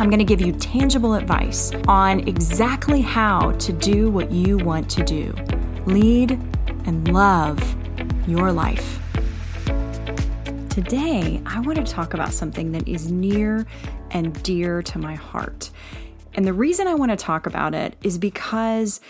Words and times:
I'm 0.00 0.08
going 0.08 0.18
to 0.18 0.24
give 0.24 0.40
you 0.40 0.52
tangible 0.52 1.12
advice 1.12 1.72
on 1.86 2.26
exactly 2.26 3.02
how 3.02 3.52
to 3.52 3.70
do 3.70 4.10
what 4.10 4.32
you 4.32 4.56
want 4.56 4.88
to 4.92 5.04
do 5.04 5.34
lead 5.84 6.30
and 6.86 7.12
love 7.12 7.76
your 8.26 8.50
life. 8.50 8.98
Today, 10.70 11.42
I 11.44 11.60
want 11.60 11.76
to 11.76 11.84
talk 11.84 12.14
about 12.14 12.32
something 12.32 12.72
that 12.72 12.88
is 12.88 13.12
near 13.12 13.66
and 14.10 14.42
dear 14.42 14.80
to 14.84 14.98
my 14.98 15.16
heart. 15.16 15.70
And 16.32 16.46
the 16.46 16.54
reason 16.54 16.88
I 16.88 16.94
want 16.94 17.10
to 17.10 17.16
talk 17.16 17.44
about 17.44 17.74
it 17.74 17.94
is 18.02 18.16
because 18.16 19.02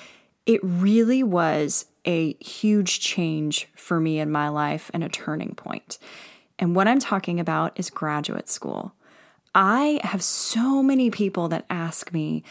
it 0.45 0.59
really 0.61 1.23
was 1.23 1.87
a 2.05 2.35
huge 2.43 2.99
change 2.99 3.69
for 3.77 4.01
me 4.01 4.19
in 4.19 4.33
my 4.33 4.49
life 4.49 4.91
and 4.93 5.05
a 5.05 5.09
turning 5.09 5.55
point. 5.55 5.99
And 6.59 6.75
what 6.75 6.89
I'm 6.89 6.99
talking 6.99 7.39
about 7.39 7.79
is 7.79 7.91
graduate 7.91 8.49
school. 8.49 8.93
I 9.55 10.01
have 10.05 10.23
so 10.23 10.83
many 10.83 11.11
people 11.11 11.49
that 11.49 11.67
ask 11.69 12.13
me, 12.13 12.45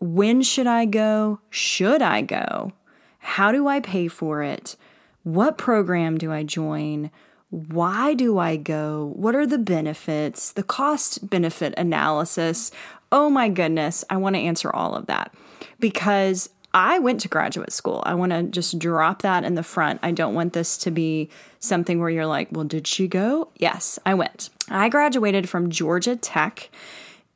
when 0.00 0.42
should 0.42 0.66
I 0.66 0.84
go? 0.84 1.40
Should 1.50 2.02
I 2.02 2.22
go? 2.22 2.72
How 3.18 3.50
do 3.50 3.66
I 3.66 3.80
pay 3.80 4.08
for 4.08 4.42
it? 4.42 4.76
What 5.22 5.58
program 5.58 6.18
do 6.18 6.30
I 6.32 6.42
join? 6.42 7.10
Why 7.50 8.14
do 8.14 8.38
I 8.38 8.56
go? 8.56 9.12
What 9.16 9.34
are 9.34 9.46
the 9.46 9.58
benefits? 9.58 10.52
The 10.52 10.62
cost 10.62 11.30
benefit 11.30 11.74
analysis. 11.76 12.70
Oh 13.10 13.30
my 13.30 13.48
goodness, 13.48 14.04
I 14.10 14.18
want 14.18 14.36
to 14.36 14.40
answer 14.42 14.70
all 14.74 14.94
of 14.94 15.06
that 15.06 15.34
because 15.80 16.50
I 16.74 16.98
went 16.98 17.20
to 17.20 17.28
graduate 17.28 17.72
school. 17.72 18.02
I 18.04 18.14
want 18.14 18.32
to 18.32 18.42
just 18.42 18.78
drop 18.78 19.22
that 19.22 19.44
in 19.44 19.54
the 19.54 19.62
front. 19.62 20.00
I 20.02 20.10
don't 20.10 20.34
want 20.34 20.52
this 20.52 20.76
to 20.78 20.90
be 20.90 21.30
something 21.60 21.98
where 21.98 22.10
you're 22.10 22.26
like, 22.26 22.48
well, 22.52 22.64
did 22.64 22.86
she 22.86 23.08
go? 23.08 23.50
Yes, 23.56 23.98
I 24.04 24.14
went. 24.14 24.50
I 24.68 24.88
graduated 24.88 25.48
from 25.48 25.70
Georgia 25.70 26.14
Tech 26.14 26.70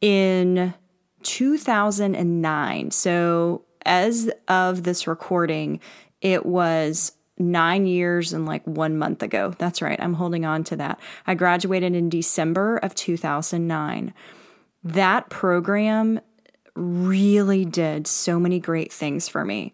in 0.01 0.75
2009. 1.23 2.91
So, 2.91 3.63
as 3.85 4.31
of 4.47 4.85
this 4.85 5.07
recording, 5.07 5.81
it 6.21 6.47
was 6.47 7.13
nine 7.39 7.87
years 7.87 8.33
and 8.33 8.47
like 8.47 8.65
one 8.67 8.97
month 8.97 9.23
ago. 9.23 9.55
That's 9.59 9.83
right. 9.83 10.01
I'm 10.01 10.15
holding 10.15 10.45
on 10.45 10.65
to 10.65 10.77
that. 10.77 11.01
I 11.27 11.35
graduated 11.35 11.95
in 11.95 12.09
December 12.09 12.77
of 12.77 12.95
2009. 12.95 14.15
That 14.85 15.31
program 15.31 16.21
really 16.75 17.65
did 17.65 18.07
so 18.07 18.39
many 18.41 18.59
great 18.59 18.93
things 18.93 19.29
for 19.29 19.45
me. 19.45 19.73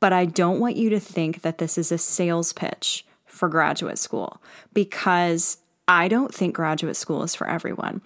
But 0.00 0.12
I 0.12 0.24
don't 0.24 0.60
want 0.60 0.76
you 0.76 0.90
to 0.90 1.00
think 1.00 1.42
that 1.42 1.58
this 1.58 1.76
is 1.76 1.92
a 1.92 1.98
sales 1.98 2.52
pitch 2.52 3.04
for 3.26 3.48
graduate 3.48 3.98
school 3.98 4.42
because 4.72 5.58
I 5.88 6.08
don't 6.08 6.34
think 6.34 6.54
graduate 6.54 6.96
school 6.96 7.22
is 7.22 7.34
for 7.34 7.48
everyone. 7.48 8.00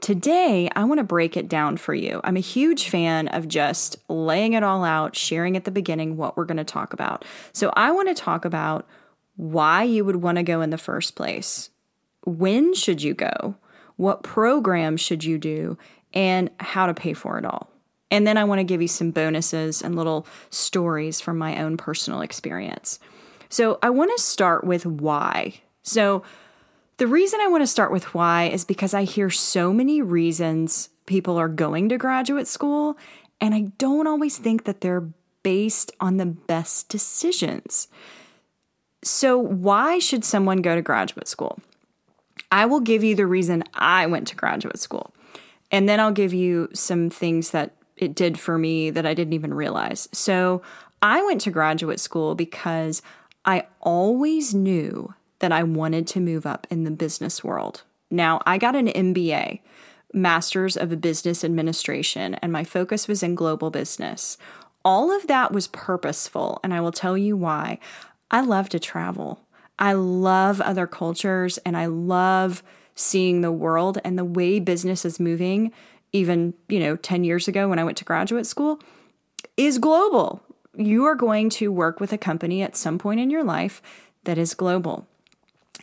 Today, 0.00 0.70
I 0.76 0.84
want 0.84 0.98
to 0.98 1.04
break 1.04 1.36
it 1.36 1.48
down 1.48 1.76
for 1.76 1.92
you. 1.92 2.20
I'm 2.22 2.36
a 2.36 2.40
huge 2.40 2.88
fan 2.88 3.26
of 3.28 3.48
just 3.48 3.96
laying 4.08 4.52
it 4.52 4.62
all 4.62 4.84
out, 4.84 5.16
sharing 5.16 5.56
at 5.56 5.64
the 5.64 5.72
beginning 5.72 6.16
what 6.16 6.36
we're 6.36 6.44
going 6.44 6.58
to 6.58 6.64
talk 6.64 6.92
about. 6.92 7.24
So, 7.52 7.72
I 7.74 7.90
want 7.90 8.08
to 8.08 8.14
talk 8.14 8.44
about 8.44 8.86
why 9.34 9.82
you 9.82 10.04
would 10.04 10.16
want 10.16 10.36
to 10.36 10.44
go 10.44 10.60
in 10.60 10.70
the 10.70 10.78
first 10.78 11.16
place. 11.16 11.70
When 12.24 12.74
should 12.74 13.02
you 13.02 13.14
go? 13.14 13.56
What 13.96 14.22
program 14.22 14.96
should 14.96 15.24
you 15.24 15.38
do? 15.38 15.76
And 16.14 16.50
how 16.60 16.86
to 16.86 16.94
pay 16.94 17.12
for 17.12 17.38
it 17.38 17.44
all. 17.44 17.70
And 18.10 18.26
then 18.26 18.36
I 18.36 18.44
want 18.44 18.60
to 18.60 18.64
give 18.64 18.80
you 18.80 18.88
some 18.88 19.10
bonuses 19.10 19.82
and 19.82 19.94
little 19.94 20.26
stories 20.50 21.20
from 21.20 21.36
my 21.36 21.60
own 21.62 21.76
personal 21.76 22.22
experience. 22.22 22.98
So 23.48 23.78
I 23.82 23.90
want 23.90 24.10
to 24.16 24.22
start 24.22 24.64
with 24.64 24.86
why. 24.86 25.60
So 25.82 26.22
the 26.98 27.06
reason 27.06 27.40
I 27.40 27.48
want 27.48 27.62
to 27.62 27.66
start 27.66 27.92
with 27.92 28.14
why 28.14 28.44
is 28.44 28.64
because 28.64 28.94
I 28.94 29.04
hear 29.04 29.30
so 29.30 29.72
many 29.72 30.02
reasons 30.02 30.88
people 31.06 31.36
are 31.38 31.48
going 31.48 31.88
to 31.88 31.98
graduate 31.98 32.46
school, 32.46 32.98
and 33.40 33.54
I 33.54 33.72
don't 33.78 34.06
always 34.06 34.36
think 34.36 34.64
that 34.64 34.80
they're 34.80 35.08
based 35.42 35.92
on 36.00 36.16
the 36.16 36.26
best 36.26 36.88
decisions. 36.88 37.88
So, 39.02 39.38
why 39.38 40.00
should 40.00 40.24
someone 40.24 40.60
go 40.60 40.74
to 40.74 40.82
graduate 40.82 41.28
school? 41.28 41.60
I 42.50 42.66
will 42.66 42.80
give 42.80 43.04
you 43.04 43.14
the 43.14 43.26
reason 43.26 43.64
I 43.74 44.06
went 44.06 44.26
to 44.28 44.36
graduate 44.36 44.78
school. 44.78 45.12
And 45.70 45.88
then 45.88 46.00
I'll 46.00 46.12
give 46.12 46.32
you 46.32 46.68
some 46.72 47.10
things 47.10 47.50
that 47.50 47.74
it 47.96 48.14
did 48.14 48.38
for 48.38 48.58
me 48.58 48.90
that 48.90 49.06
I 49.06 49.14
didn't 49.14 49.34
even 49.34 49.52
realize. 49.52 50.08
So 50.12 50.62
I 51.02 51.22
went 51.24 51.40
to 51.42 51.50
graduate 51.50 52.00
school 52.00 52.34
because 52.34 53.02
I 53.44 53.66
always 53.80 54.54
knew 54.54 55.14
that 55.40 55.52
I 55.52 55.62
wanted 55.62 56.06
to 56.08 56.20
move 56.20 56.46
up 56.46 56.66
in 56.70 56.84
the 56.84 56.90
business 56.90 57.44
world. 57.44 57.82
Now, 58.10 58.40
I 58.46 58.58
got 58.58 58.74
an 58.74 58.88
MBA, 58.88 59.60
Masters 60.12 60.76
of 60.76 61.00
Business 61.00 61.44
Administration, 61.44 62.34
and 62.36 62.52
my 62.52 62.64
focus 62.64 63.06
was 63.06 63.22
in 63.22 63.34
global 63.34 63.70
business. 63.70 64.38
All 64.84 65.14
of 65.14 65.26
that 65.26 65.52
was 65.52 65.68
purposeful, 65.68 66.60
and 66.64 66.72
I 66.72 66.80
will 66.80 66.92
tell 66.92 67.16
you 67.18 67.36
why. 67.36 67.78
I 68.30 68.40
love 68.40 68.68
to 68.70 68.80
travel. 68.80 69.46
I 69.78 69.92
love 69.92 70.60
other 70.60 70.86
cultures 70.86 71.58
and 71.58 71.76
I 71.76 71.86
love 71.86 72.62
seeing 72.98 73.40
the 73.40 73.52
world 73.52 73.98
and 74.04 74.18
the 74.18 74.24
way 74.24 74.58
business 74.58 75.04
is 75.04 75.20
moving, 75.20 75.72
even, 76.12 76.54
you 76.68 76.80
know, 76.80 76.96
10 76.96 77.22
years 77.22 77.46
ago 77.46 77.68
when 77.68 77.78
I 77.78 77.84
went 77.84 77.96
to 77.98 78.04
graduate 78.04 78.46
school, 78.46 78.80
is 79.56 79.78
global. 79.78 80.42
You 80.76 81.04
are 81.04 81.14
going 81.14 81.48
to 81.50 81.70
work 81.70 82.00
with 82.00 82.12
a 82.12 82.18
company 82.18 82.60
at 82.62 82.76
some 82.76 82.98
point 82.98 83.20
in 83.20 83.30
your 83.30 83.44
life 83.44 83.80
that 84.24 84.36
is 84.36 84.54
global. 84.54 85.06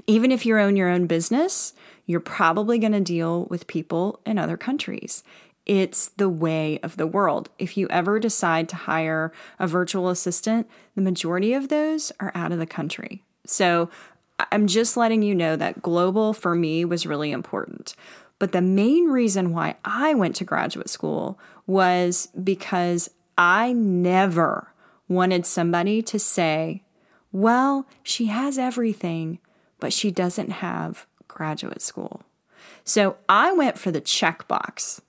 Even 0.08 0.30
if 0.30 0.46
you 0.46 0.60
own 0.60 0.76
your 0.76 0.90
own 0.90 1.08
business, 1.08 1.74
you're 2.06 2.20
probably 2.20 2.78
going 2.78 2.92
to 2.92 3.00
deal 3.00 3.46
with 3.46 3.68
people 3.68 4.20
in 4.26 4.38
other 4.38 4.58
countries. 4.58 5.24
It's 5.66 6.10
the 6.10 6.30
way 6.30 6.80
of 6.84 6.98
the 6.98 7.08
world. 7.08 7.50
If 7.58 7.78
you 7.78 7.88
ever 7.90 8.20
decide 8.20 8.68
to 8.70 8.76
hire 8.76 9.32
a 9.58 9.68
virtual 9.68 10.10
assistant, 10.10 10.68
the 10.96 11.02
majority 11.02 11.54
of 11.54 11.70
those 11.70 12.12
are 12.20 12.32
out 12.36 12.52
of 12.52 12.60
the 12.60 12.66
country. 12.66 13.24
So 13.46 13.90
I'm 14.40 14.68
just 14.68 14.98
letting 14.98 15.22
you 15.22 15.34
know 15.34 15.56
that 15.56 15.82
global 15.82 16.34
for 16.34 16.56
me 16.56 16.84
was 16.86 17.06
really 17.06 17.32
important. 17.32 17.96
But 18.38 18.52
the 18.52 18.62
main 18.62 19.08
reason 19.08 19.54
why 19.54 19.76
I 19.86 20.14
went 20.14 20.36
to 20.38 20.44
graduate 20.44 20.90
school 20.90 21.40
was 21.66 22.28
because 22.44 23.10
I 23.38 23.74
never 23.74 24.74
wanted 25.08 25.46
somebody 25.46 26.02
to 26.04 26.20
say, 26.20 26.84
well, 27.32 27.88
she 28.04 28.26
has 28.26 28.58
everything, 28.58 29.40
but 29.80 29.94
she 29.94 30.12
doesn't 30.12 30.52
have 30.52 31.06
graduate 31.28 31.82
school. 31.82 32.24
So 32.84 33.18
I 33.30 33.52
went 33.54 33.78
for 33.78 33.92
the 33.92 34.02
checkbox, 34.02 35.02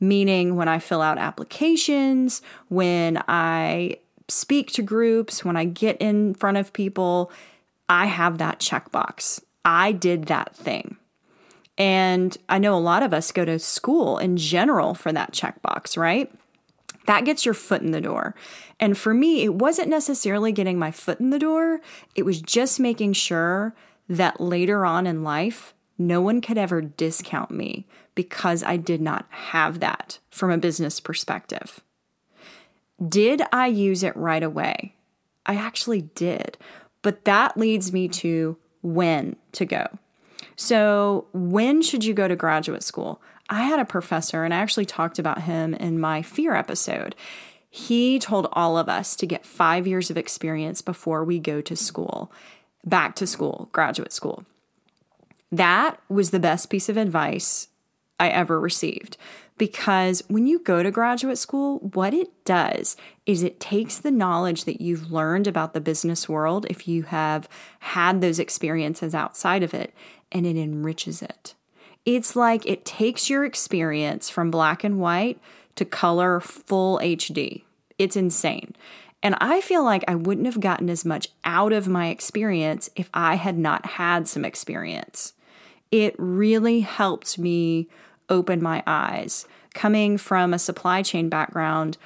meaning 0.00 0.56
when 0.56 0.68
I 0.68 0.78
fill 0.78 1.02
out 1.02 1.18
applications, 1.18 2.42
when 2.68 3.22
I 3.28 3.98
speak 4.28 4.70
to 4.72 4.82
groups, 4.82 5.44
when 5.44 5.56
I 5.56 5.64
get 5.64 5.96
in 5.98 6.34
front 6.34 6.56
of 6.56 6.72
people, 6.72 7.30
I 7.92 8.06
have 8.06 8.38
that 8.38 8.58
checkbox. 8.58 9.42
I 9.66 9.92
did 9.92 10.24
that 10.24 10.56
thing. 10.56 10.96
And 11.76 12.34
I 12.48 12.58
know 12.58 12.74
a 12.74 12.80
lot 12.80 13.02
of 13.02 13.12
us 13.12 13.32
go 13.32 13.44
to 13.44 13.58
school 13.58 14.16
in 14.16 14.38
general 14.38 14.94
for 14.94 15.12
that 15.12 15.32
checkbox, 15.32 15.98
right? 15.98 16.32
That 17.06 17.26
gets 17.26 17.44
your 17.44 17.52
foot 17.52 17.82
in 17.82 17.90
the 17.90 18.00
door. 18.00 18.34
And 18.80 18.96
for 18.96 19.12
me, 19.12 19.42
it 19.42 19.56
wasn't 19.56 19.90
necessarily 19.90 20.52
getting 20.52 20.78
my 20.78 20.90
foot 20.90 21.20
in 21.20 21.28
the 21.28 21.38
door, 21.38 21.82
it 22.14 22.22
was 22.22 22.40
just 22.40 22.80
making 22.80 23.12
sure 23.12 23.74
that 24.08 24.40
later 24.40 24.86
on 24.86 25.06
in 25.06 25.22
life, 25.22 25.74
no 25.98 26.22
one 26.22 26.40
could 26.40 26.56
ever 26.56 26.80
discount 26.80 27.50
me 27.50 27.86
because 28.14 28.62
I 28.62 28.78
did 28.78 29.02
not 29.02 29.26
have 29.28 29.80
that 29.80 30.18
from 30.30 30.50
a 30.50 30.56
business 30.56 30.98
perspective. 30.98 31.80
Did 33.06 33.42
I 33.52 33.66
use 33.66 34.02
it 34.02 34.16
right 34.16 34.42
away? 34.42 34.94
I 35.44 35.56
actually 35.56 36.02
did. 36.02 36.56
But 37.02 37.24
that 37.24 37.56
leads 37.56 37.92
me 37.92 38.08
to 38.08 38.56
when 38.80 39.36
to 39.52 39.64
go. 39.64 39.86
So, 40.56 41.26
when 41.32 41.82
should 41.82 42.04
you 42.04 42.14
go 42.14 42.28
to 42.28 42.36
graduate 42.36 42.82
school? 42.82 43.20
I 43.48 43.62
had 43.62 43.80
a 43.80 43.84
professor, 43.84 44.44
and 44.44 44.54
I 44.54 44.58
actually 44.58 44.86
talked 44.86 45.18
about 45.18 45.42
him 45.42 45.74
in 45.74 45.98
my 45.98 46.22
fear 46.22 46.54
episode. 46.54 47.14
He 47.68 48.18
told 48.18 48.48
all 48.52 48.76
of 48.76 48.88
us 48.88 49.16
to 49.16 49.26
get 49.26 49.46
five 49.46 49.86
years 49.86 50.10
of 50.10 50.16
experience 50.16 50.82
before 50.82 51.24
we 51.24 51.38
go 51.38 51.60
to 51.62 51.74
school, 51.74 52.30
back 52.84 53.16
to 53.16 53.26
school, 53.26 53.68
graduate 53.72 54.12
school. 54.12 54.44
That 55.50 56.00
was 56.08 56.30
the 56.30 56.40
best 56.40 56.70
piece 56.70 56.88
of 56.88 56.96
advice 56.96 57.68
I 58.20 58.28
ever 58.28 58.60
received 58.60 59.16
because 59.58 60.22
when 60.28 60.46
you 60.46 60.58
go 60.58 60.82
to 60.82 60.90
graduate 60.90 61.38
school, 61.38 61.78
what 61.78 62.14
it 62.14 62.44
does 62.44 62.96
is 63.26 63.42
it 63.42 63.60
takes 63.60 63.98
the 63.98 64.10
knowledge 64.10 64.64
that 64.64 64.80
you've 64.80 65.12
learned 65.12 65.46
about 65.46 65.74
the 65.74 65.80
business 65.80 66.28
world, 66.28 66.66
if 66.70 66.88
you 66.88 67.04
have 67.04 67.48
had 67.80 68.20
those 68.20 68.38
experiences 68.38 69.14
outside 69.14 69.62
of 69.62 69.74
it, 69.74 69.94
and 70.30 70.46
it 70.46 70.56
enriches 70.56 71.22
it. 71.22 71.54
It's 72.04 72.34
like 72.34 72.66
it 72.66 72.84
takes 72.84 73.30
your 73.30 73.44
experience 73.44 74.28
from 74.28 74.50
black 74.50 74.82
and 74.82 74.98
white 74.98 75.38
to 75.76 75.84
color 75.84 76.40
full 76.40 76.98
HD. 76.98 77.62
It's 77.98 78.16
insane. 78.16 78.74
And 79.22 79.36
I 79.40 79.60
feel 79.60 79.84
like 79.84 80.02
I 80.08 80.16
wouldn't 80.16 80.46
have 80.46 80.58
gotten 80.58 80.90
as 80.90 81.04
much 81.04 81.28
out 81.44 81.72
of 81.72 81.86
my 81.86 82.08
experience 82.08 82.90
if 82.96 83.08
I 83.14 83.36
had 83.36 83.56
not 83.56 83.86
had 83.86 84.26
some 84.26 84.44
experience. 84.44 85.34
It 85.92 86.16
really 86.18 86.80
helped 86.80 87.38
me 87.38 87.88
open 88.32 88.60
my 88.60 88.82
eyes. 88.86 89.46
Coming 89.74 90.18
from 90.18 90.52
a 90.52 90.58
supply 90.58 91.02
chain 91.02 91.28
background, 91.28 91.98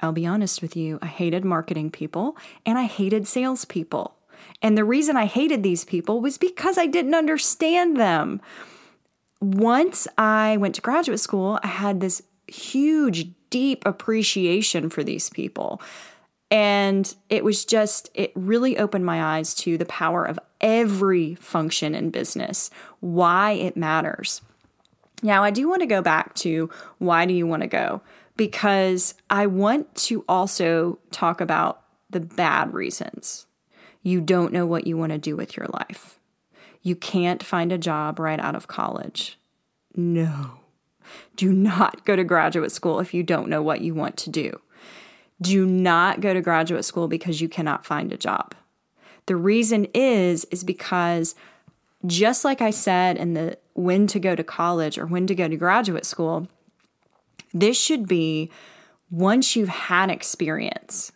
I'll 0.00 0.12
be 0.12 0.26
honest 0.26 0.62
with 0.62 0.76
you, 0.76 0.98
I 1.02 1.06
hated 1.06 1.44
marketing 1.44 1.90
people 1.90 2.36
and 2.64 2.78
I 2.78 2.84
hated 2.84 3.26
salespeople. 3.26 4.14
And 4.62 4.76
the 4.76 4.84
reason 4.84 5.16
I 5.16 5.26
hated 5.26 5.62
these 5.62 5.84
people 5.84 6.20
was 6.20 6.38
because 6.38 6.78
I 6.78 6.86
didn't 6.86 7.14
understand 7.14 7.96
them. 7.96 8.40
Once 9.40 10.06
I 10.16 10.56
went 10.58 10.74
to 10.76 10.80
graduate 10.80 11.20
school, 11.20 11.58
I 11.62 11.68
had 11.68 12.00
this 12.00 12.22
huge, 12.46 13.28
deep 13.50 13.84
appreciation 13.86 14.90
for 14.90 15.02
these 15.02 15.30
people. 15.30 15.80
And 16.50 17.12
it 17.28 17.44
was 17.44 17.64
just, 17.64 18.08
it 18.14 18.32
really 18.34 18.78
opened 18.78 19.04
my 19.04 19.36
eyes 19.36 19.54
to 19.56 19.76
the 19.76 19.86
power 19.86 20.24
of 20.24 20.38
every 20.60 21.34
function 21.36 21.94
in 21.94 22.10
business, 22.10 22.70
why 23.00 23.52
it 23.52 23.76
matters. 23.76 24.42
Now, 25.26 25.42
I 25.42 25.50
do 25.50 25.68
want 25.68 25.80
to 25.80 25.86
go 25.86 26.02
back 26.02 26.34
to 26.36 26.70
why 26.98 27.26
do 27.26 27.34
you 27.34 27.48
want 27.48 27.62
to 27.62 27.68
go? 27.68 28.00
Because 28.36 29.14
I 29.28 29.48
want 29.48 29.92
to 30.06 30.24
also 30.28 31.00
talk 31.10 31.40
about 31.40 31.82
the 32.08 32.20
bad 32.20 32.72
reasons. 32.72 33.46
You 34.04 34.20
don't 34.20 34.52
know 34.52 34.66
what 34.66 34.86
you 34.86 34.96
want 34.96 35.10
to 35.10 35.18
do 35.18 35.34
with 35.34 35.56
your 35.56 35.66
life. 35.66 36.20
You 36.80 36.94
can't 36.94 37.42
find 37.42 37.72
a 37.72 37.78
job 37.78 38.20
right 38.20 38.38
out 38.38 38.54
of 38.54 38.68
college. 38.68 39.36
No. 39.96 40.60
Do 41.34 41.52
not 41.52 42.04
go 42.04 42.14
to 42.14 42.22
graduate 42.22 42.70
school 42.70 43.00
if 43.00 43.12
you 43.12 43.24
don't 43.24 43.48
know 43.48 43.62
what 43.62 43.80
you 43.80 43.94
want 43.94 44.16
to 44.18 44.30
do. 44.30 44.60
Do 45.42 45.66
not 45.66 46.20
go 46.20 46.34
to 46.34 46.40
graduate 46.40 46.84
school 46.84 47.08
because 47.08 47.40
you 47.40 47.48
cannot 47.48 47.84
find 47.84 48.12
a 48.12 48.16
job. 48.16 48.54
The 49.26 49.34
reason 49.34 49.86
is 49.92 50.44
is 50.46 50.62
because 50.62 51.34
just 52.06 52.44
like 52.44 52.60
I 52.60 52.70
said 52.70 53.16
in 53.16 53.34
the 53.34 53.58
when 53.76 54.06
to 54.08 54.18
go 54.18 54.34
to 54.34 54.44
college 54.44 54.98
or 54.98 55.06
when 55.06 55.26
to 55.26 55.34
go 55.34 55.48
to 55.48 55.56
graduate 55.56 56.06
school, 56.06 56.48
this 57.52 57.80
should 57.80 58.08
be 58.08 58.50
once 59.10 59.54
you've 59.54 59.68
had 59.68 60.10
experience. 60.10 61.12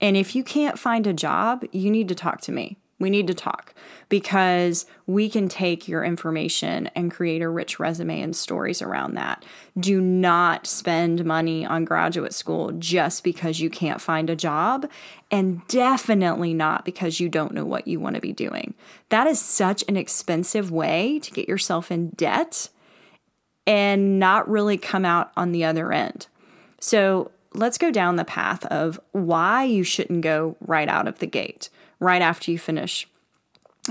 And 0.00 0.16
if 0.16 0.34
you 0.34 0.44
can't 0.44 0.78
find 0.78 1.06
a 1.06 1.12
job, 1.12 1.64
you 1.72 1.90
need 1.90 2.08
to 2.08 2.14
talk 2.14 2.40
to 2.42 2.52
me. 2.52 2.78
We 2.98 3.10
need 3.10 3.26
to 3.26 3.34
talk 3.34 3.74
because 4.08 4.86
we 5.06 5.28
can 5.28 5.48
take 5.48 5.88
your 5.88 6.04
information 6.04 6.88
and 6.94 7.10
create 7.10 7.42
a 7.42 7.48
rich 7.48 7.80
resume 7.80 8.20
and 8.20 8.36
stories 8.36 8.80
around 8.80 9.14
that. 9.14 9.44
Do 9.78 10.00
not 10.00 10.66
spend 10.66 11.24
money 11.24 11.66
on 11.66 11.84
graduate 11.84 12.32
school 12.32 12.70
just 12.72 13.24
because 13.24 13.60
you 13.60 13.68
can't 13.68 14.00
find 14.00 14.30
a 14.30 14.36
job, 14.36 14.88
and 15.30 15.66
definitely 15.66 16.54
not 16.54 16.84
because 16.84 17.18
you 17.18 17.28
don't 17.28 17.52
know 17.52 17.64
what 17.64 17.88
you 17.88 17.98
want 17.98 18.14
to 18.14 18.20
be 18.20 18.32
doing. 18.32 18.74
That 19.08 19.26
is 19.26 19.40
such 19.40 19.82
an 19.88 19.96
expensive 19.96 20.70
way 20.70 21.18
to 21.20 21.30
get 21.32 21.48
yourself 21.48 21.90
in 21.90 22.10
debt 22.10 22.68
and 23.66 24.18
not 24.20 24.48
really 24.48 24.78
come 24.78 25.04
out 25.04 25.32
on 25.36 25.50
the 25.50 25.64
other 25.64 25.92
end. 25.92 26.28
So, 26.78 27.32
let's 27.54 27.78
go 27.78 27.90
down 27.90 28.16
the 28.16 28.24
path 28.24 28.64
of 28.66 29.00
why 29.12 29.64
you 29.64 29.84
shouldn't 29.84 30.22
go 30.22 30.56
right 30.60 30.88
out 30.88 31.08
of 31.08 31.20
the 31.20 31.26
gate 31.26 31.70
right 32.04 32.22
after 32.22 32.50
you 32.50 32.58
finish 32.58 33.08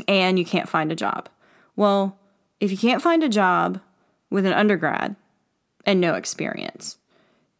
and 0.07 0.39
you 0.39 0.45
can't 0.45 0.69
find 0.69 0.91
a 0.91 0.95
job. 0.95 1.29
Well, 1.75 2.17
if 2.59 2.71
you 2.71 2.77
can't 2.77 3.01
find 3.01 3.23
a 3.23 3.29
job 3.29 3.81
with 4.29 4.45
an 4.45 4.53
undergrad 4.53 5.15
and 5.85 5.99
no 5.99 6.13
experience, 6.15 6.97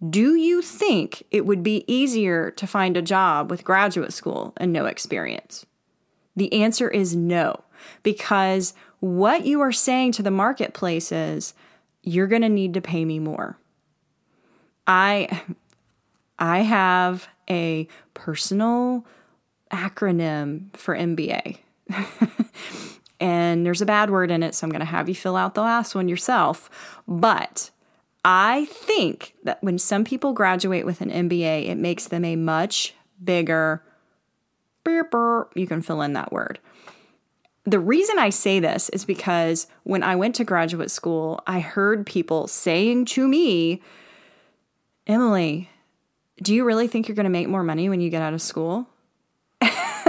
do 0.08 0.36
you 0.36 0.62
think 0.62 1.24
it 1.32 1.46
would 1.46 1.64
be 1.64 1.84
easier 1.88 2.52
to 2.52 2.68
find 2.68 2.98
a 2.98 3.02
job 3.02 3.50
with 3.50 3.64
graduate 3.64 4.14
school 4.14 4.54
and 4.58 4.72
no 4.72 4.86
experience? 4.86 5.66
The 6.36 6.52
answer 6.54 6.90
is 6.90 7.16
no, 7.16 7.64
because 8.02 8.74
what 9.00 9.46
you 9.46 9.62
are 9.62 9.72
saying 9.72 10.14
to 10.14 10.24
the 10.24 10.32
marketplace 10.32 11.12
is 11.12 11.54
you're 12.02 12.28
going 12.28 12.42
to 12.42 12.50
need 12.50 12.74
to 12.74 12.82
pay 12.82 13.06
me 13.06 13.20
more. 13.20 13.58
I 14.88 15.42
I 16.40 16.60
have 16.60 17.28
a 17.50 17.88
personal 18.14 19.06
acronym 19.74 20.74
for 20.76 20.96
MBA. 20.96 21.58
and 23.20 23.66
there's 23.66 23.82
a 23.82 23.86
bad 23.86 24.10
word 24.10 24.32
in 24.32 24.44
it, 24.44 24.56
so 24.56 24.66
I'm 24.66 24.72
going 24.72 24.80
to 24.80 24.86
have 24.86 25.10
you 25.10 25.16
fill 25.16 25.36
out 25.36 25.56
the 25.56 25.62
last 25.62 25.96
one 25.96 26.08
yourself. 26.08 27.02
But 27.08 27.72
I 28.24 28.66
think 28.66 29.36
that 29.44 29.62
when 29.62 29.78
some 29.78 30.06
people 30.06 30.34
graduate 30.34 30.86
with 30.86 31.02
an 31.02 31.10
MBA, 31.10 31.68
it 31.68 31.78
makes 31.78 32.08
them 32.08 32.24
a 32.24 32.36
much 32.36 32.94
bigger, 33.22 33.84
you 34.86 35.68
can 35.68 35.82
fill 35.82 36.02
in 36.02 36.14
that 36.14 36.32
word. 36.32 36.60
The 37.66 37.80
reason 37.80 38.20
I 38.20 38.30
say 38.30 38.60
this 38.60 38.90
is 38.90 39.06
because 39.06 39.68
when 39.84 40.04
I 40.04 40.16
went 40.16 40.36
to 40.36 40.44
graduate 40.44 40.92
school, 40.92 41.42
I 41.48 41.62
heard 41.62 42.06
people 42.06 42.48
saying 42.48 43.06
to 43.06 43.26
me, 43.28 43.82
Emily, 45.08 45.70
do 46.42 46.54
you 46.54 46.66
really 46.66 46.88
think 46.88 47.08
you're 47.08 47.16
going 47.16 47.24
to 47.24 47.30
make 47.30 47.48
more 47.48 47.64
money 47.64 47.88
when 47.88 48.02
you 48.02 48.10
get 48.10 48.22
out 48.22 48.34
of 48.34 48.42
school? 48.42 48.88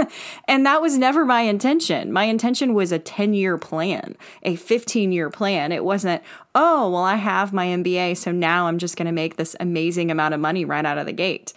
and 0.47 0.65
that 0.65 0.81
was 0.81 0.97
never 0.97 1.25
my 1.25 1.41
intention. 1.41 2.11
My 2.11 2.25
intention 2.25 2.73
was 2.73 2.91
a 2.91 2.99
10 2.99 3.33
year 3.33 3.57
plan, 3.57 4.15
a 4.43 4.55
15 4.55 5.11
year 5.11 5.29
plan. 5.29 5.71
It 5.71 5.83
wasn't, 5.83 6.21
oh, 6.53 6.89
well, 6.89 7.03
I 7.03 7.15
have 7.15 7.53
my 7.53 7.67
MBA, 7.67 8.17
so 8.17 8.31
now 8.31 8.67
I'm 8.67 8.77
just 8.77 8.97
going 8.97 9.07
to 9.07 9.11
make 9.11 9.35
this 9.35 9.55
amazing 9.59 10.11
amount 10.11 10.33
of 10.33 10.39
money 10.39 10.65
right 10.65 10.85
out 10.85 10.97
of 10.97 11.05
the 11.05 11.13
gate. 11.13 11.53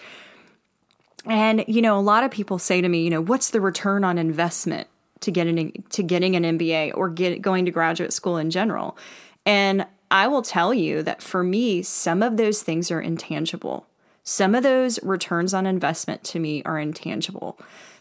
And, 1.25 1.64
you 1.67 1.82
know, 1.82 1.99
a 1.99 2.00
lot 2.00 2.25
of 2.25 2.31
people 2.31 2.58
say 2.58 2.81
to 2.81 2.88
me, 2.88 3.02
you 3.02 3.11
know, 3.11 3.20
what's 3.20 3.50
the 3.50 3.61
return 3.61 4.05
on 4.05 4.19
investment 4.19 4.88
to 5.20 5.31
getting, 5.31 5.85
to 5.90 6.02
getting 6.02 6.37
an 6.37 6.58
MBA 6.58 6.93
or 6.94 7.11
get, 7.11 7.43
going 7.43 7.64
to 7.64 7.70
graduate 7.70 8.12
school 8.12 8.37
in 8.37 8.50
general? 8.50 8.96
And 9.44 9.87
I 10.11 10.26
will 10.26 10.43
tell 10.43 10.73
you 10.73 11.02
that 11.02 11.23
for 11.23 11.44
me, 11.44 11.82
some 11.82 12.23
of 12.23 12.37
those 12.37 12.62
things 12.62 12.90
are 12.90 13.00
intangible. 13.00 13.87
Some 14.25 14.55
of 14.55 14.62
those 14.62 15.02
returns 15.02 15.55
on 15.55 15.67
investment 15.67 16.23
to 16.25 16.38
me 16.38 16.62
are 16.64 16.79
intangible. 16.79 17.58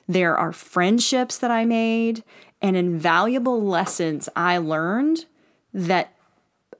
There 0.07 0.38
are 0.38 0.53
friendships 0.53 1.38
that 1.38 1.51
I 1.51 1.65
made 1.65 2.24
and 2.62 2.75
invaluable 2.75 3.62
lessons 3.62 4.29
I 4.36 4.58
learned 4.58 5.25
that 5.74 6.13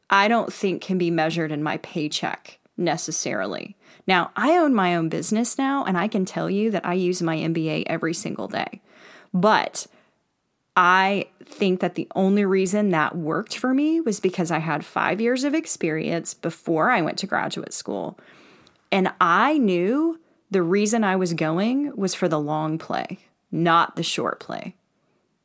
I 0.10 0.28
don't 0.28 0.52
think 0.52 0.82
can 0.82 0.98
be 0.98 1.12
measured 1.12 1.52
in 1.52 1.62
my 1.62 1.78
paycheck 1.78 2.60
necessarily. 2.78 3.76
Now, 4.06 4.32
I 4.36 4.58
own 4.58 4.74
my 4.74 4.96
own 4.96 5.10
business 5.10 5.58
now, 5.58 5.84
and 5.84 5.98
I 5.98 6.08
can 6.08 6.24
tell 6.24 6.50
you 6.50 6.72
that 6.72 6.86
I 6.86 6.94
use 6.94 7.22
my 7.22 7.36
MBA 7.36 7.84
every 7.88 8.14
single 8.14 8.48
day. 8.48 8.82
But 9.34 9.88
I 10.78 11.26
think 11.44 11.82
that 11.82 11.96
the 11.96 12.08
only 12.16 12.46
reason 12.46 12.90
that 12.90 13.18
worked 13.18 13.58
for 13.58 13.74
me 13.74 14.00
was 14.00 14.20
because 14.20 14.52
I 14.52 14.60
had 14.60 14.86
five 14.86 15.20
years 15.20 15.44
of 15.44 15.54
experience 15.54 16.34
before 16.34 16.92
I 16.92 17.02
went 17.02 17.18
to 17.20 17.28
graduate 17.28 17.74
school. 17.74 18.18
And 18.92 19.12
I 19.20 19.58
knew 19.58 20.20
the 20.52 20.62
reason 20.62 21.04
I 21.04 21.16
was 21.16 21.34
going 21.34 21.96
was 21.96 22.16
for 22.16 22.30
the 22.30 22.40
long 22.40 22.78
play, 22.78 23.20
not 23.52 23.96
the 23.96 24.04
short 24.04 24.40
play. 24.40 24.76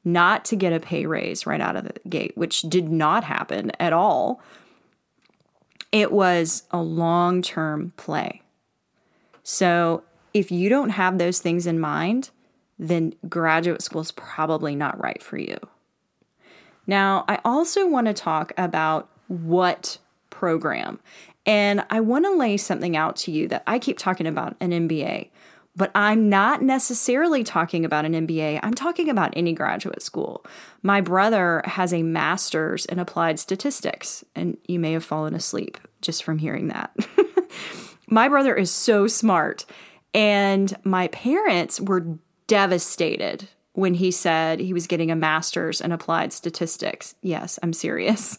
Not 0.05 0.45
to 0.47 0.57
get 0.57 0.73
a 0.73 0.81
pay 0.81 1.07
raise 1.07 1.47
right 1.47 1.61
out 1.61 1.77
of 1.77 1.85
the 1.85 2.09
gate, 2.09 2.37
which 2.37 2.63
did 2.63 2.89
not 2.89 3.25
happen 3.25 3.71
at 3.79 3.93
all. 3.93 4.41
It 5.93 6.11
was 6.11 6.65
a 6.71 6.83
long 6.83 7.43
term 7.43 7.93
play. 7.97 8.43
So 9.45 10.03
if 10.35 10.51
you 10.51 10.69
don't 10.69 10.91
have 10.91 11.19
those 11.19 11.39
things 11.39 11.67
in 11.67 11.79
mind, 11.79 12.31
then 12.79 13.15
graduate 13.29 13.83
school 13.83 14.01
is 14.01 14.13
probably 14.13 14.75
not 14.75 15.01
right 15.01 15.23
for 15.23 15.37
you. 15.37 15.57
Now, 16.87 17.25
I 17.29 17.39
also 17.45 17.87
want 17.87 18.09
to 18.09 18.15
talk 18.15 18.53
about 18.57 19.09
what 19.29 19.99
program. 20.31 20.99
And 21.47 21.85
I 21.91 22.01
want 22.01 22.25
to 22.25 22.35
lay 22.35 22.57
something 22.57 22.97
out 22.97 23.17
to 23.17 23.31
you 23.31 23.49
that 23.49 23.63
I 23.67 23.79
keep 23.79 23.99
talking 23.99 24.27
about 24.27 24.57
an 24.61 24.71
MBA, 24.71 25.29
but 25.75 25.91
I'm 25.95 26.29
not 26.29 26.63
necessarily 26.63 27.43
talking 27.43 27.85
about 27.85 28.05
an 28.05 28.13
MBA. 28.13 28.61
I'm 28.63 28.75
talking 28.75 29.09
about 29.09 29.33
any 29.35 29.53
graduate 29.53 30.03
school. 30.03 30.45
My 30.83 31.01
brother 31.01 31.63
has 31.65 31.95
a 31.95 32.03
master's 32.03 32.85
in 32.87 32.99
applied 32.99 33.39
statistics, 33.39 34.25
and 34.35 34.59
you 34.67 34.79
may 34.79 34.93
have 34.93 35.05
fallen 35.05 35.35
asleep 35.35 35.79
just 36.03 36.25
from 36.25 36.39
hearing 36.39 36.69
that. 36.69 36.95
my 38.07 38.29
brother 38.29 38.55
is 38.55 38.71
so 38.71 39.07
smart, 39.07 39.65
and 40.13 40.77
my 40.85 41.09
parents 41.09 41.81
were 41.81 42.19
devastated 42.47 43.49
when 43.73 43.95
he 43.95 44.11
said 44.11 44.61
he 44.61 44.75
was 44.75 44.87
getting 44.87 45.11
a 45.11 45.17
master's 45.17 45.81
in 45.81 45.93
applied 45.93 46.35
statistics. 46.35 47.15
Yes, 47.23 47.59
I'm 47.63 47.73
serious. 47.73 48.39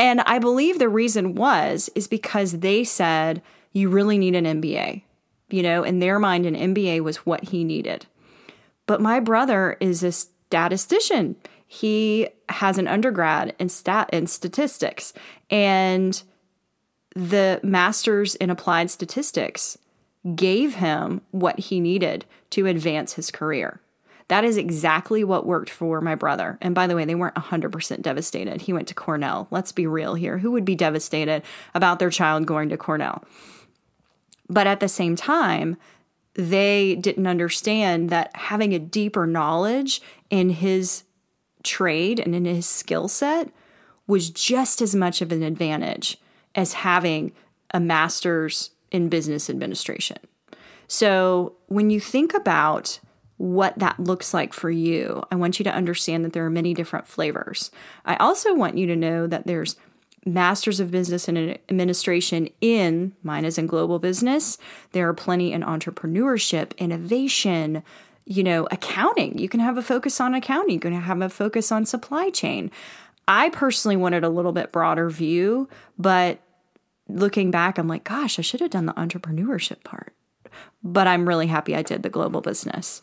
And 0.00 0.22
I 0.22 0.38
believe 0.38 0.78
the 0.78 0.88
reason 0.88 1.34
was 1.34 1.90
is 1.94 2.08
because 2.08 2.58
they 2.58 2.82
said 2.82 3.42
you 3.72 3.88
really 3.88 4.18
need 4.18 4.34
an 4.34 4.60
MBA. 4.60 5.02
You 5.52 5.62
know, 5.62 5.82
in 5.82 5.98
their 5.98 6.18
mind 6.18 6.46
an 6.46 6.54
MBA 6.54 7.00
was 7.00 7.18
what 7.18 7.44
he 7.44 7.64
needed. 7.64 8.06
But 8.86 9.00
my 9.00 9.20
brother 9.20 9.76
is 9.80 10.02
a 10.02 10.12
statistician. 10.12 11.36
He 11.66 12.28
has 12.48 12.78
an 12.78 12.88
undergrad 12.88 13.54
in 13.58 13.68
stat 13.68 14.10
in 14.12 14.26
statistics 14.26 15.12
and 15.48 16.20
the 17.14 17.60
masters 17.62 18.34
in 18.36 18.50
applied 18.50 18.90
statistics 18.90 19.78
gave 20.34 20.76
him 20.76 21.20
what 21.30 21.58
he 21.58 21.80
needed 21.80 22.24
to 22.50 22.66
advance 22.66 23.14
his 23.14 23.30
career. 23.30 23.80
That 24.28 24.44
is 24.44 24.56
exactly 24.56 25.24
what 25.24 25.46
worked 25.46 25.70
for 25.70 26.00
my 26.00 26.14
brother. 26.14 26.56
And 26.60 26.72
by 26.72 26.86
the 26.86 26.94
way, 26.94 27.04
they 27.04 27.16
weren't 27.16 27.34
100% 27.34 28.02
devastated. 28.02 28.62
He 28.62 28.72
went 28.72 28.86
to 28.88 28.94
Cornell. 28.94 29.48
Let's 29.50 29.72
be 29.72 29.88
real 29.88 30.14
here. 30.14 30.38
Who 30.38 30.52
would 30.52 30.64
be 30.64 30.76
devastated 30.76 31.42
about 31.74 31.98
their 31.98 32.10
child 32.10 32.46
going 32.46 32.68
to 32.68 32.76
Cornell? 32.76 33.24
But 34.50 34.66
at 34.66 34.80
the 34.80 34.88
same 34.88 35.16
time, 35.16 35.76
they 36.34 36.96
didn't 36.96 37.26
understand 37.26 38.10
that 38.10 38.34
having 38.34 38.74
a 38.74 38.78
deeper 38.78 39.26
knowledge 39.26 40.02
in 40.28 40.50
his 40.50 41.04
trade 41.62 42.18
and 42.18 42.34
in 42.34 42.44
his 42.44 42.66
skill 42.66 43.08
set 43.08 43.50
was 44.06 44.28
just 44.28 44.82
as 44.82 44.94
much 44.94 45.22
of 45.22 45.30
an 45.30 45.42
advantage 45.42 46.18
as 46.54 46.72
having 46.72 47.32
a 47.72 47.78
master's 47.78 48.70
in 48.90 49.08
business 49.08 49.48
administration. 49.48 50.18
So 50.88 51.54
when 51.66 51.90
you 51.90 52.00
think 52.00 52.34
about 52.34 52.98
what 53.36 53.78
that 53.78 54.00
looks 54.00 54.34
like 54.34 54.52
for 54.52 54.70
you, 54.70 55.22
I 55.30 55.36
want 55.36 55.60
you 55.60 55.64
to 55.64 55.72
understand 55.72 56.24
that 56.24 56.32
there 56.32 56.44
are 56.44 56.50
many 56.50 56.74
different 56.74 57.06
flavors. 57.06 57.70
I 58.04 58.16
also 58.16 58.52
want 58.52 58.76
you 58.76 58.86
to 58.88 58.96
know 58.96 59.28
that 59.28 59.46
there's 59.46 59.76
masters 60.26 60.80
of 60.80 60.90
business 60.90 61.28
and 61.28 61.58
administration 61.68 62.48
in 62.60 63.12
mine 63.22 63.44
is 63.44 63.58
in 63.58 63.66
global 63.66 63.98
business. 63.98 64.58
There 64.92 65.08
are 65.08 65.14
plenty 65.14 65.52
in 65.52 65.62
entrepreneurship, 65.62 66.76
innovation, 66.76 67.82
you 68.24 68.44
know, 68.44 68.68
accounting. 68.70 69.38
You 69.38 69.48
can 69.48 69.60
have 69.60 69.78
a 69.78 69.82
focus 69.82 70.20
on 70.20 70.34
accounting, 70.34 70.74
you 70.74 70.80
can 70.80 70.92
have 70.92 71.20
a 71.20 71.28
focus 71.28 71.72
on 71.72 71.86
supply 71.86 72.30
chain. 72.30 72.70
I 73.26 73.48
personally 73.50 73.96
wanted 73.96 74.24
a 74.24 74.28
little 74.28 74.52
bit 74.52 74.72
broader 74.72 75.08
view, 75.08 75.68
but 75.98 76.40
looking 77.08 77.50
back, 77.50 77.78
I'm 77.78 77.88
like, 77.88 78.04
gosh, 78.04 78.38
I 78.38 78.42
should 78.42 78.60
have 78.60 78.70
done 78.70 78.86
the 78.86 78.92
entrepreneurship 78.94 79.84
part. 79.84 80.14
But 80.82 81.06
I'm 81.06 81.28
really 81.28 81.46
happy 81.46 81.74
I 81.74 81.82
did 81.82 82.02
the 82.02 82.10
global 82.10 82.40
business. 82.40 83.02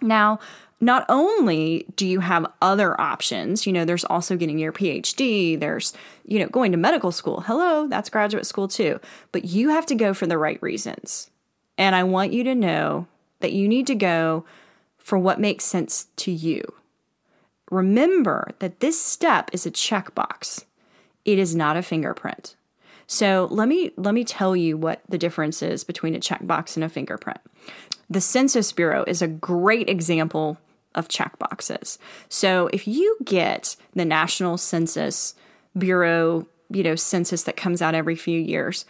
Now, 0.00 0.38
not 0.80 1.04
only 1.08 1.86
do 1.96 2.06
you 2.06 2.20
have 2.20 2.46
other 2.62 2.98
options, 3.00 3.66
you 3.66 3.72
know, 3.72 3.84
there's 3.84 4.04
also 4.04 4.36
getting 4.36 4.58
your 4.58 4.72
PhD, 4.72 5.58
there's, 5.58 5.92
you 6.24 6.38
know, 6.38 6.46
going 6.46 6.70
to 6.72 6.78
medical 6.78 7.10
school. 7.10 7.40
Hello, 7.40 7.88
that's 7.88 8.10
graduate 8.10 8.46
school 8.46 8.68
too. 8.68 9.00
But 9.32 9.44
you 9.44 9.70
have 9.70 9.86
to 9.86 9.94
go 9.94 10.14
for 10.14 10.26
the 10.26 10.38
right 10.38 10.62
reasons. 10.62 11.30
And 11.76 11.96
I 11.96 12.04
want 12.04 12.32
you 12.32 12.44
to 12.44 12.54
know 12.54 13.06
that 13.40 13.52
you 13.52 13.68
need 13.68 13.86
to 13.88 13.94
go 13.94 14.44
for 14.98 15.18
what 15.18 15.40
makes 15.40 15.64
sense 15.64 16.06
to 16.16 16.30
you. 16.30 16.62
Remember 17.70 18.52
that 18.60 18.80
this 18.80 19.00
step 19.00 19.50
is 19.52 19.66
a 19.66 19.70
checkbox. 19.70 20.64
It 21.24 21.38
is 21.38 21.56
not 21.56 21.76
a 21.76 21.82
fingerprint. 21.82 22.54
So 23.06 23.48
let 23.50 23.68
me 23.68 23.90
let 23.96 24.12
me 24.12 24.22
tell 24.22 24.54
you 24.54 24.76
what 24.76 25.00
the 25.08 25.18
difference 25.18 25.62
is 25.62 25.82
between 25.82 26.14
a 26.14 26.20
checkbox 26.20 26.76
and 26.76 26.84
a 26.84 26.88
fingerprint. 26.88 27.40
The 28.10 28.20
Census 28.20 28.70
Bureau 28.72 29.04
is 29.06 29.22
a 29.22 29.28
great 29.28 29.88
example 29.88 30.58
of 30.94 31.08
checkboxes. 31.08 31.98
So 32.28 32.68
if 32.72 32.86
you 32.88 33.16
get 33.24 33.76
the 33.94 34.04
National 34.04 34.56
Census 34.56 35.34
Bureau, 35.76 36.46
you 36.70 36.82
know, 36.82 36.96
census 36.96 37.42
that 37.44 37.56
comes 37.56 37.82
out 37.82 37.94
every 37.94 38.16
few 38.16 38.40
years, 38.40 38.84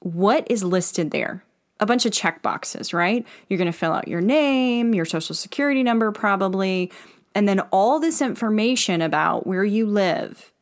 what 0.00 0.46
is 0.50 0.64
listed 0.64 1.10
there? 1.10 1.44
A 1.80 1.86
bunch 1.86 2.06
of 2.06 2.12
checkboxes, 2.12 2.94
right? 2.94 3.26
You're 3.48 3.58
going 3.58 3.70
to 3.70 3.76
fill 3.76 3.92
out 3.92 4.08
your 4.08 4.20
name, 4.20 4.94
your 4.94 5.04
social 5.04 5.34
security 5.34 5.82
number, 5.82 6.12
probably, 6.12 6.92
and 7.34 7.48
then 7.48 7.60
all 7.70 7.98
this 7.98 8.22
information 8.22 9.02
about 9.02 9.46
where 9.46 9.64
you 9.64 9.86
live, 9.86 10.52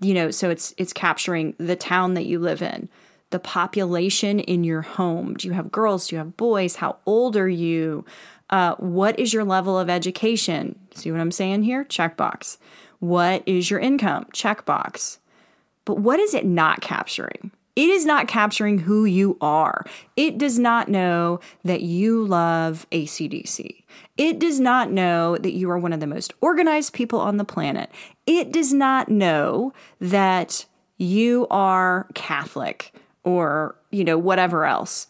you 0.00 0.14
know 0.14 0.30
so 0.30 0.50
it's 0.50 0.74
it's 0.76 0.92
capturing 0.92 1.54
the 1.58 1.76
town 1.76 2.14
that 2.14 2.26
you 2.26 2.38
live 2.38 2.62
in 2.62 2.88
the 3.30 3.38
population 3.38 4.40
in 4.40 4.64
your 4.64 4.82
home 4.82 5.34
do 5.34 5.46
you 5.46 5.54
have 5.54 5.70
girls 5.70 6.08
do 6.08 6.16
you 6.16 6.18
have 6.18 6.36
boys 6.36 6.76
how 6.76 6.96
old 7.06 7.36
are 7.36 7.48
you 7.48 8.04
uh, 8.50 8.74
what 8.76 9.18
is 9.18 9.32
your 9.32 9.44
level 9.44 9.78
of 9.78 9.88
education 9.88 10.78
see 10.94 11.10
what 11.10 11.20
i'm 11.20 11.30
saying 11.30 11.62
here 11.62 11.84
checkbox 11.84 12.58
what 12.98 13.42
is 13.46 13.70
your 13.70 13.80
income 13.80 14.26
checkbox 14.32 15.18
but 15.84 15.98
what 15.98 16.20
is 16.20 16.34
it 16.34 16.44
not 16.44 16.80
capturing 16.80 17.50
it 17.76 17.88
is 17.88 18.04
not 18.04 18.28
capturing 18.28 18.80
who 18.80 19.04
you 19.04 19.38
are. 19.40 19.86
It 20.16 20.38
does 20.38 20.58
not 20.58 20.88
know 20.88 21.40
that 21.64 21.82
you 21.82 22.24
love 22.24 22.86
ACDC. 22.90 23.84
It 24.18 24.38
does 24.38 24.58
not 24.60 24.90
know 24.90 25.38
that 25.38 25.52
you 25.52 25.70
are 25.70 25.78
one 25.78 25.92
of 25.92 26.00
the 26.00 26.06
most 26.06 26.34
organized 26.40 26.92
people 26.92 27.20
on 27.20 27.36
the 27.36 27.44
planet. 27.44 27.90
It 28.26 28.52
does 28.52 28.74
not 28.74 29.08
know 29.08 29.72
that 30.00 30.66
you 30.98 31.46
are 31.50 32.06
Catholic 32.14 32.92
or, 33.24 33.76
you 33.90 34.04
know, 34.04 34.18
whatever 34.18 34.66
else. 34.66 35.06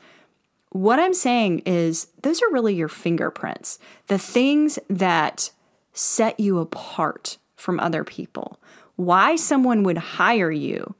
What 0.70 0.98
I'm 1.00 1.14
saying 1.14 1.60
is, 1.60 2.08
those 2.22 2.42
are 2.42 2.52
really 2.52 2.74
your 2.74 2.88
fingerprints, 2.88 3.78
the 4.06 4.18
things 4.18 4.78
that 4.88 5.50
set 5.92 6.38
you 6.38 6.58
apart 6.58 7.38
from 7.56 7.80
other 7.80 8.04
people. 8.04 8.60
Why 8.96 9.36
someone 9.36 9.82
would 9.82 9.98
hire 9.98 10.50
you 10.50 10.94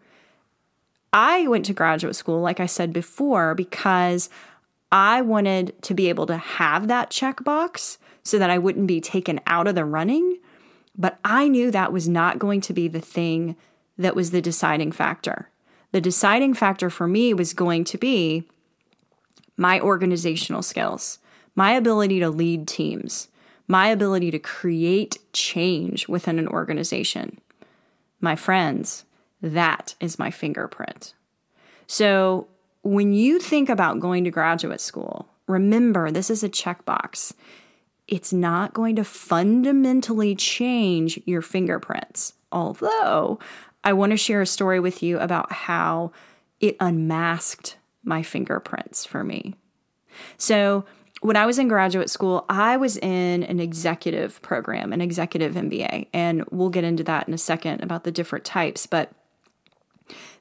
I 1.12 1.46
went 1.48 1.64
to 1.66 1.72
graduate 1.72 2.14
school, 2.14 2.40
like 2.40 2.60
I 2.60 2.66
said 2.66 2.92
before, 2.92 3.54
because 3.54 4.30
I 4.92 5.22
wanted 5.22 5.80
to 5.82 5.94
be 5.94 6.08
able 6.08 6.26
to 6.26 6.36
have 6.36 6.88
that 6.88 7.10
checkbox 7.10 7.98
so 8.22 8.38
that 8.38 8.50
I 8.50 8.58
wouldn't 8.58 8.86
be 8.86 9.00
taken 9.00 9.40
out 9.46 9.66
of 9.66 9.74
the 9.74 9.84
running. 9.84 10.38
But 10.96 11.18
I 11.24 11.48
knew 11.48 11.70
that 11.70 11.92
was 11.92 12.08
not 12.08 12.38
going 12.38 12.60
to 12.62 12.72
be 12.72 12.86
the 12.86 13.00
thing 13.00 13.56
that 13.98 14.16
was 14.16 14.30
the 14.30 14.42
deciding 14.42 14.92
factor. 14.92 15.48
The 15.92 16.00
deciding 16.00 16.54
factor 16.54 16.90
for 16.90 17.08
me 17.08 17.34
was 17.34 17.54
going 17.54 17.84
to 17.84 17.98
be 17.98 18.44
my 19.60 19.78
organizational 19.78 20.62
skills, 20.62 21.18
my 21.54 21.72
ability 21.72 22.18
to 22.18 22.30
lead 22.30 22.66
teams, 22.66 23.28
my 23.68 23.88
ability 23.88 24.30
to 24.30 24.38
create 24.38 25.18
change 25.34 26.08
within 26.08 26.38
an 26.38 26.48
organization. 26.48 27.38
My 28.22 28.36
friends, 28.36 29.04
that 29.42 29.94
is 30.00 30.18
my 30.18 30.30
fingerprint. 30.30 31.12
So 31.86 32.48
when 32.82 33.12
you 33.12 33.38
think 33.38 33.68
about 33.68 34.00
going 34.00 34.24
to 34.24 34.30
graduate 34.30 34.80
school, 34.80 35.28
remember 35.46 36.10
this 36.10 36.30
is 36.30 36.42
a 36.42 36.48
checkbox. 36.48 37.34
It's 38.08 38.32
not 38.32 38.72
going 38.72 38.96
to 38.96 39.04
fundamentally 39.04 40.34
change 40.34 41.20
your 41.26 41.42
fingerprints. 41.42 42.32
Although 42.50 43.38
I 43.84 43.92
want 43.92 44.12
to 44.12 44.16
share 44.16 44.40
a 44.40 44.46
story 44.46 44.80
with 44.80 45.02
you 45.02 45.18
about 45.18 45.52
how 45.52 46.12
it 46.60 46.78
unmasked 46.80 47.76
my 48.04 48.22
fingerprints 48.22 49.04
for 49.04 49.24
me. 49.24 49.54
So, 50.36 50.84
when 51.22 51.36
I 51.36 51.44
was 51.44 51.58
in 51.58 51.68
graduate 51.68 52.08
school, 52.08 52.46
I 52.48 52.78
was 52.78 52.96
in 52.96 53.42
an 53.42 53.60
executive 53.60 54.40
program, 54.40 54.92
an 54.94 55.02
executive 55.02 55.54
MBA, 55.54 56.06
and 56.14 56.44
we'll 56.50 56.70
get 56.70 56.82
into 56.82 57.04
that 57.04 57.28
in 57.28 57.34
a 57.34 57.38
second 57.38 57.82
about 57.82 58.04
the 58.04 58.10
different 58.10 58.46
types. 58.46 58.86
But 58.86 59.12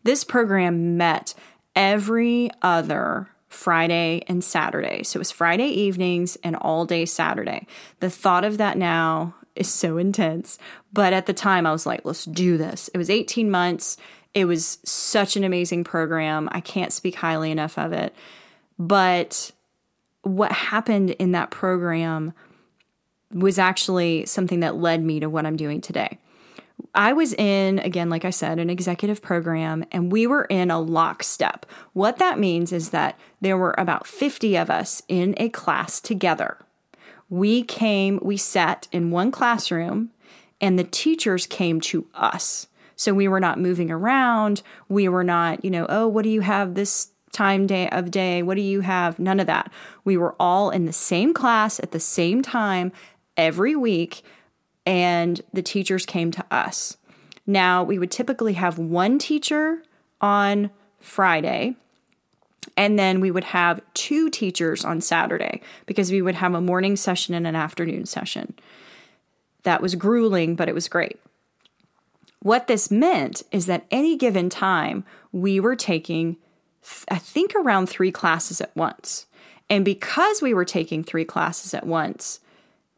this 0.04 0.24
program 0.24 0.96
met 0.96 1.34
every 1.76 2.50
other 2.62 3.30
Friday 3.50 4.22
and 4.28 4.44
Saturday. 4.44 5.04
So 5.04 5.18
it 5.18 5.20
was 5.20 5.32
Friday 5.32 5.68
evenings 5.68 6.38
and 6.44 6.56
all 6.56 6.86
day 6.86 7.06
Saturday. 7.06 7.68
The 8.00 8.10
thought 8.10 8.46
of 8.46 8.58
that 8.60 8.78
now 8.78 9.36
is 9.56 9.68
so 9.68 9.98
intense. 9.98 10.58
But 10.94 11.14
at 11.14 11.26
the 11.26 11.34
time, 11.34 11.66
I 11.66 11.72
was 11.72 11.86
like, 11.86 12.02
let's 12.06 12.26
do 12.26 12.58
this. 12.58 12.90
It 12.94 12.98
was 12.98 13.10
18 13.10 13.50
months. 13.52 13.98
It 14.34 14.46
was 14.46 14.80
such 14.84 15.36
an 15.36 15.44
amazing 15.44 15.84
program. 15.84 16.50
I 16.52 16.62
can't 16.62 16.94
speak 16.94 17.16
highly 17.16 17.52
enough 17.52 17.78
of 17.78 17.94
it. 17.94 18.14
But 18.78 19.52
what 20.22 20.52
happened 20.52 21.12
in 21.12 21.32
that 21.32 21.52
program 21.52 22.34
was 23.34 23.60
actually 23.60 24.26
something 24.26 24.60
that 24.62 24.76
led 24.76 25.04
me 25.04 25.20
to 25.20 25.30
what 25.30 25.46
I'm 25.46 25.56
doing 25.56 25.82
today. 25.82 26.18
I 26.96 27.14
was 27.14 27.34
in, 27.34 27.80
again, 27.80 28.10
like 28.10 28.26
I 28.26 28.30
said, 28.30 28.58
an 28.58 28.70
executive 28.70 29.22
program, 29.22 29.86
and 29.92 30.12
we 30.12 30.26
were 30.26 30.46
in 30.46 30.72
a 30.72 30.80
lockstep. 30.80 31.66
What 31.94 32.18
that 32.18 32.40
means 32.40 32.72
is 32.72 32.90
that 32.90 33.20
there 33.42 33.58
were 33.58 33.76
about 33.78 34.08
50 34.08 34.56
of 34.58 34.70
us 34.70 35.02
in 35.08 35.36
a 35.38 35.50
class 35.50 36.00
together. 36.00 36.58
We 37.30 37.64
came, 37.64 38.20
we 38.24 38.38
sat 38.38 38.88
in 38.92 39.12
one 39.12 39.30
classroom, 39.30 40.12
and 40.60 40.80
the 40.80 40.84
teachers 40.84 41.46
came 41.46 41.80
to 41.82 42.08
us. 42.16 42.68
So 43.00 43.14
we 43.14 43.30
were 43.30 43.40
not 43.40 43.58
moving 43.58 43.90
around. 43.90 44.62
We 44.90 45.08
were 45.08 45.24
not, 45.24 45.64
you 45.64 45.72
know, 45.72 45.86
oh, 45.88 46.06
what 46.06 46.24
do 46.24 46.30
you 46.30 46.42
have 46.42 46.76
this 46.76 47.12
time 47.32 47.66
day 47.66 47.88
of 47.88 48.12
day? 48.12 48.44
What 48.44 48.56
do 48.56 48.62
you 48.62 48.82
have? 48.82 49.18
None 49.18 49.40
of 49.40 49.48
that. 49.48 49.72
We 50.04 50.18
were 50.18 50.36
all 50.38 50.70
in 50.70 50.86
the 50.86 50.92
same 50.92 51.34
class 51.34 51.80
at 51.80 51.92
the 51.92 52.00
same 52.02 52.42
time 52.42 52.92
every 53.38 53.74
week 53.74 54.24
and 54.86 55.40
the 55.54 55.62
teachers 55.62 56.06
came 56.06 56.30
to 56.32 56.46
us. 56.52 56.98
Now, 57.48 57.86
we 57.86 57.98
would 57.98 58.12
typically 58.12 58.54
have 58.54 58.78
one 58.78 59.18
teacher 59.18 59.82
on 60.20 60.70
Friday, 61.00 61.78
and 62.76 63.00
then 63.00 63.22
we 63.22 63.32
would 63.32 63.46
have 63.46 63.80
two 63.94 64.30
teachers 64.30 64.84
on 64.84 65.00
Saturday 65.00 65.62
because 65.86 66.12
we 66.12 66.22
would 66.22 66.36
have 66.36 66.54
a 66.54 66.60
morning 66.60 66.98
session 66.98 67.34
and 67.34 67.48
an 67.48 67.56
afternoon 67.56 68.06
session. 68.06 68.56
That 69.64 69.82
was 69.82 69.96
grueling, 69.96 70.56
but 70.56 70.68
it 70.68 70.76
was 70.76 70.90
great. 70.90 71.18
What 72.42 72.68
this 72.68 72.90
meant 72.90 73.44
is 73.52 73.66
that 73.66 73.86
any 73.92 74.16
given 74.16 74.50
time, 74.50 75.04
we 75.32 75.60
were 75.60 75.76
taking, 75.76 76.38
I 77.10 77.18
think, 77.18 77.54
around 77.54 77.88
three 77.88 78.12
classes 78.12 78.62
at 78.62 78.76
once. 78.76 79.26
And 79.70 79.84
because 79.84 80.42
we 80.42 80.54
were 80.54 80.66
taking 80.66 81.04
three 81.04 81.26
classes 81.26 81.74
at 81.74 81.86
once, 81.86 82.40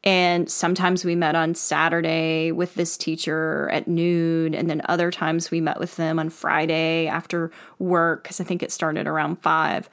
and 0.04 0.50
sometimes 0.50 1.06
we 1.06 1.16
met 1.16 1.36
on 1.36 1.54
Saturday 1.54 2.52
with 2.52 2.76
this 2.76 2.98
teacher 2.98 3.70
at 3.72 3.88
noon, 3.88 4.56
and 4.56 4.70
then 4.70 4.82
other 4.86 5.12
times 5.12 5.52
we 5.52 5.62
met 5.62 5.80
with 5.80 5.96
them 5.96 6.18
on 6.18 6.30
Friday 6.30 7.08
after 7.08 7.52
work, 7.78 8.24
because 8.24 8.40
I 8.40 8.44
think 8.44 8.64
it 8.64 8.72
started 8.72 9.06
around 9.08 9.42
five. 9.42 9.90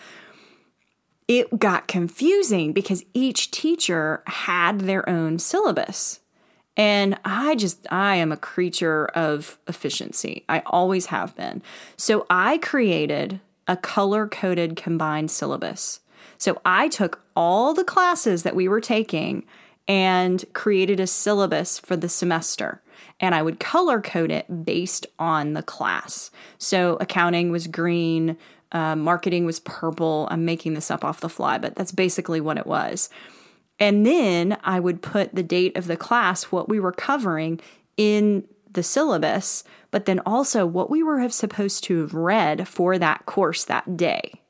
It 1.26 1.58
got 1.58 1.88
confusing 1.88 2.72
because 2.72 3.04
each 3.12 3.50
teacher 3.50 4.22
had 4.26 4.80
their 4.80 5.06
own 5.08 5.38
syllabus. 5.38 6.20
And 6.78 7.18
I 7.24 7.56
just, 7.56 7.86
I 7.90 8.14
am 8.14 8.30
a 8.30 8.36
creature 8.36 9.06
of 9.06 9.58
efficiency. 9.66 10.44
I 10.48 10.62
always 10.64 11.06
have 11.06 11.34
been. 11.34 11.60
So 11.96 12.24
I 12.30 12.58
created 12.58 13.40
a 13.66 13.76
color 13.76 14.28
coded 14.28 14.76
combined 14.76 15.30
syllabus. 15.32 16.00
So 16.38 16.60
I 16.64 16.88
took 16.88 17.20
all 17.34 17.74
the 17.74 17.84
classes 17.84 18.44
that 18.44 18.54
we 18.54 18.68
were 18.68 18.80
taking 18.80 19.44
and 19.88 20.44
created 20.52 21.00
a 21.00 21.06
syllabus 21.06 21.80
for 21.80 21.96
the 21.96 22.08
semester. 22.08 22.80
And 23.18 23.34
I 23.34 23.42
would 23.42 23.58
color 23.58 24.00
code 24.00 24.30
it 24.30 24.64
based 24.64 25.06
on 25.18 25.54
the 25.54 25.62
class. 25.62 26.30
So 26.58 26.96
accounting 27.00 27.50
was 27.50 27.66
green, 27.66 28.36
uh, 28.70 28.94
marketing 28.94 29.46
was 29.46 29.60
purple. 29.60 30.28
I'm 30.30 30.44
making 30.44 30.74
this 30.74 30.90
up 30.90 31.04
off 31.04 31.20
the 31.20 31.28
fly, 31.28 31.58
but 31.58 31.74
that's 31.74 31.92
basically 31.92 32.40
what 32.40 32.58
it 32.58 32.66
was. 32.66 33.08
And 33.80 34.04
then 34.04 34.58
I 34.64 34.80
would 34.80 35.02
put 35.02 35.34
the 35.34 35.42
date 35.42 35.76
of 35.76 35.86
the 35.86 35.96
class, 35.96 36.44
what 36.44 36.68
we 36.68 36.80
were 36.80 36.92
covering 36.92 37.60
in 37.96 38.44
the 38.72 38.82
syllabus, 38.82 39.64
but 39.90 40.04
then 40.04 40.20
also 40.26 40.66
what 40.66 40.90
we 40.90 41.02
were 41.02 41.28
supposed 41.28 41.84
to 41.84 42.00
have 42.00 42.14
read 42.14 42.68
for 42.68 42.98
that 42.98 43.26
course 43.26 43.64
that 43.64 43.96
day. 43.96 44.40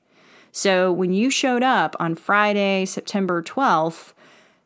So 0.51 0.91
when 0.91 1.13
you 1.13 1.31
showed 1.31 1.63
up 1.63 1.95
on 2.01 2.15
Friday, 2.15 2.85
September 2.85 3.43
12th, 3.43 4.13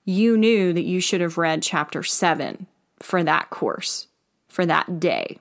you 0.05 0.37
knew 0.37 0.73
that 0.73 0.85
you 0.85 1.01
should 1.01 1.21
have 1.21 1.39
read 1.39 1.63
chapter 1.63 2.03
seven 2.03 2.67
for 3.01 3.23
that 3.23 3.51
course, 3.51 4.09
for 4.49 4.65
that 4.67 5.01
day. 5.01 5.39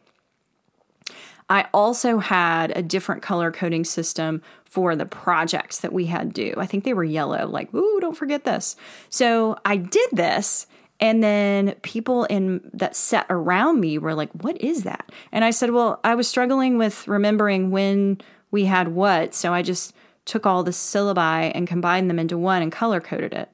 I 1.49 1.67
also 1.73 2.19
had 2.19 2.75
a 2.77 2.81
different 2.81 3.21
color 3.21 3.51
coding 3.51 3.83
system 3.83 4.41
for 4.71 4.95
the 4.95 5.05
projects 5.05 5.79
that 5.81 5.91
we 5.91 6.05
had 6.05 6.33
due. 6.33 6.53
I 6.55 6.65
think 6.65 6.85
they 6.85 6.93
were 6.93 7.03
yellow, 7.03 7.45
like, 7.45 7.73
ooh, 7.73 7.99
don't 7.99 8.15
forget 8.15 8.45
this. 8.45 8.77
So 9.09 9.57
I 9.65 9.75
did 9.75 10.09
this. 10.13 10.65
And 11.01 11.21
then 11.21 11.75
people 11.81 12.23
in 12.25 12.61
that 12.73 12.95
set 12.95 13.25
around 13.29 13.81
me 13.81 13.97
were 13.97 14.15
like, 14.15 14.31
what 14.31 14.59
is 14.61 14.83
that? 14.83 15.11
And 15.33 15.43
I 15.43 15.51
said, 15.51 15.71
well, 15.71 15.99
I 16.05 16.15
was 16.15 16.27
struggling 16.27 16.77
with 16.77 17.05
remembering 17.05 17.69
when 17.69 18.21
we 18.49 18.63
had 18.65 18.89
what. 18.89 19.35
So 19.35 19.53
I 19.53 19.61
just 19.61 19.93
took 20.23 20.45
all 20.45 20.63
the 20.63 20.71
syllabi 20.71 21.51
and 21.53 21.67
combined 21.67 22.09
them 22.09 22.19
into 22.19 22.37
one 22.37 22.61
and 22.61 22.71
color 22.71 23.01
coded 23.01 23.33
it 23.33 23.49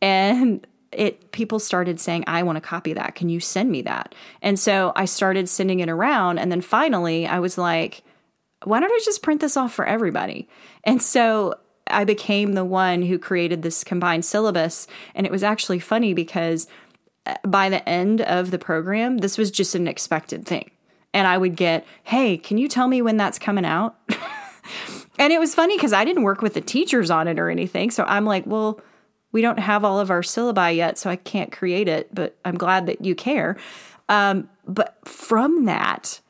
and 0.00 0.66
it 0.90 1.30
people 1.32 1.58
started 1.58 2.00
saying 2.00 2.24
i 2.26 2.42
want 2.42 2.56
to 2.56 2.60
copy 2.60 2.92
that 2.94 3.14
can 3.14 3.28
you 3.28 3.38
send 3.38 3.70
me 3.70 3.82
that 3.82 4.14
and 4.40 4.58
so 4.58 4.92
i 4.96 5.04
started 5.04 5.48
sending 5.48 5.80
it 5.80 5.88
around 5.88 6.38
and 6.38 6.50
then 6.50 6.62
finally 6.62 7.26
i 7.26 7.38
was 7.38 7.58
like 7.58 8.02
why 8.64 8.80
don't 8.80 8.92
i 8.92 9.00
just 9.04 9.22
print 9.22 9.40
this 9.40 9.56
off 9.56 9.72
for 9.72 9.84
everybody? 9.84 10.48
And 10.84 11.02
so 11.02 11.54
i 11.88 12.04
became 12.04 12.52
the 12.52 12.64
one 12.64 13.02
who 13.02 13.18
created 13.18 13.62
this 13.62 13.82
combined 13.82 14.24
syllabus 14.24 14.86
and 15.14 15.26
it 15.26 15.32
was 15.32 15.42
actually 15.42 15.80
funny 15.80 16.14
because 16.14 16.68
uh, 17.26 17.34
by 17.44 17.68
the 17.68 17.86
end 17.88 18.20
of 18.20 18.50
the 18.50 18.58
program 18.58 19.18
this 19.18 19.36
was 19.36 19.50
just 19.50 19.74
an 19.74 19.88
expected 19.88 20.46
thing. 20.46 20.70
And 21.14 21.26
i 21.26 21.36
would 21.36 21.56
get 21.56 21.86
hey 22.04 22.36
can 22.36 22.58
you 22.58 22.68
tell 22.68 22.88
me 22.88 23.02
when 23.02 23.16
that's 23.16 23.38
coming 23.38 23.64
out? 23.64 23.96
And 25.18 25.32
it 25.32 25.38
was 25.38 25.54
funny 25.54 25.76
because 25.76 25.92
i 25.92 26.04
didn't 26.04 26.22
work 26.22 26.40
with 26.40 26.54
the 26.54 26.60
teachers 26.60 27.10
on 27.10 27.28
it 27.28 27.38
or 27.38 27.50
anything 27.50 27.90
so 27.90 28.04
i'm 28.04 28.24
like 28.24 28.46
well 28.46 28.80
we 29.32 29.40
don't 29.40 29.58
have 29.58 29.84
all 29.84 29.98
of 29.98 30.10
our 30.10 30.20
syllabi 30.20 30.76
yet, 30.76 30.98
so 30.98 31.10
I 31.10 31.16
can't 31.16 31.50
create 31.50 31.88
it, 31.88 32.14
but 32.14 32.36
I'm 32.44 32.56
glad 32.56 32.86
that 32.86 33.04
you 33.04 33.14
care. 33.14 33.56
Um, 34.08 34.48
but 34.66 34.96
from 35.08 35.64
that, 35.64 36.20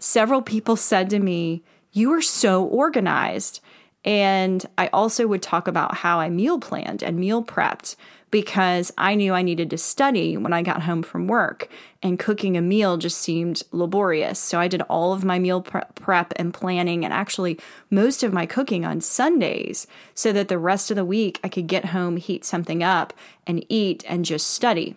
several 0.00 0.42
people 0.42 0.76
said 0.76 1.08
to 1.10 1.20
me, 1.20 1.62
You 1.92 2.12
are 2.12 2.22
so 2.22 2.64
organized. 2.64 3.60
And 4.04 4.64
I 4.78 4.86
also 4.88 5.26
would 5.26 5.42
talk 5.42 5.68
about 5.68 5.96
how 5.96 6.20
I 6.20 6.30
meal 6.30 6.58
planned 6.58 7.02
and 7.02 7.18
meal 7.18 7.44
prepped 7.44 7.96
because 8.30 8.92
I 8.96 9.14
knew 9.14 9.34
I 9.34 9.42
needed 9.42 9.70
to 9.70 9.78
study 9.78 10.36
when 10.36 10.52
I 10.52 10.62
got 10.62 10.82
home 10.82 11.02
from 11.02 11.26
work, 11.26 11.68
and 12.00 12.18
cooking 12.18 12.56
a 12.56 12.60
meal 12.60 12.96
just 12.96 13.18
seemed 13.18 13.64
laborious. 13.72 14.38
So 14.38 14.60
I 14.60 14.68
did 14.68 14.82
all 14.82 15.12
of 15.12 15.24
my 15.24 15.40
meal 15.40 15.60
prep 15.60 16.32
and 16.36 16.54
planning, 16.54 17.04
and 17.04 17.12
actually 17.12 17.58
most 17.90 18.22
of 18.22 18.32
my 18.32 18.46
cooking 18.46 18.84
on 18.84 19.00
Sundays, 19.00 19.88
so 20.14 20.32
that 20.32 20.46
the 20.46 20.58
rest 20.58 20.92
of 20.92 20.96
the 20.96 21.04
week 21.04 21.40
I 21.42 21.48
could 21.48 21.66
get 21.66 21.86
home, 21.86 22.18
heat 22.18 22.44
something 22.44 22.84
up, 22.84 23.12
and 23.48 23.66
eat 23.68 24.04
and 24.08 24.24
just 24.24 24.46
study. 24.46 24.94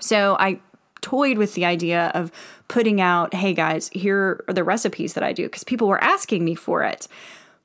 So 0.00 0.36
I 0.40 0.60
toyed 1.02 1.36
with 1.36 1.52
the 1.52 1.66
idea 1.66 2.10
of 2.14 2.32
putting 2.72 3.02
out, 3.02 3.34
hey 3.34 3.52
guys, 3.52 3.90
here 3.92 4.42
are 4.48 4.54
the 4.54 4.64
recipes 4.64 5.12
that 5.12 5.22
I 5.22 5.34
do, 5.34 5.42
because 5.42 5.62
people 5.62 5.88
were 5.88 6.02
asking 6.02 6.42
me 6.42 6.54
for 6.54 6.82
it. 6.82 7.06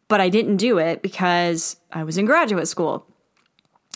But 0.10 0.20
I 0.20 0.28
didn't 0.28 0.58
do 0.58 0.80
it 0.80 1.02
because 1.02 1.78
I 1.94 2.04
was 2.04 2.18
in 2.18 2.26
graduate 2.26 2.68
school. 2.68 3.08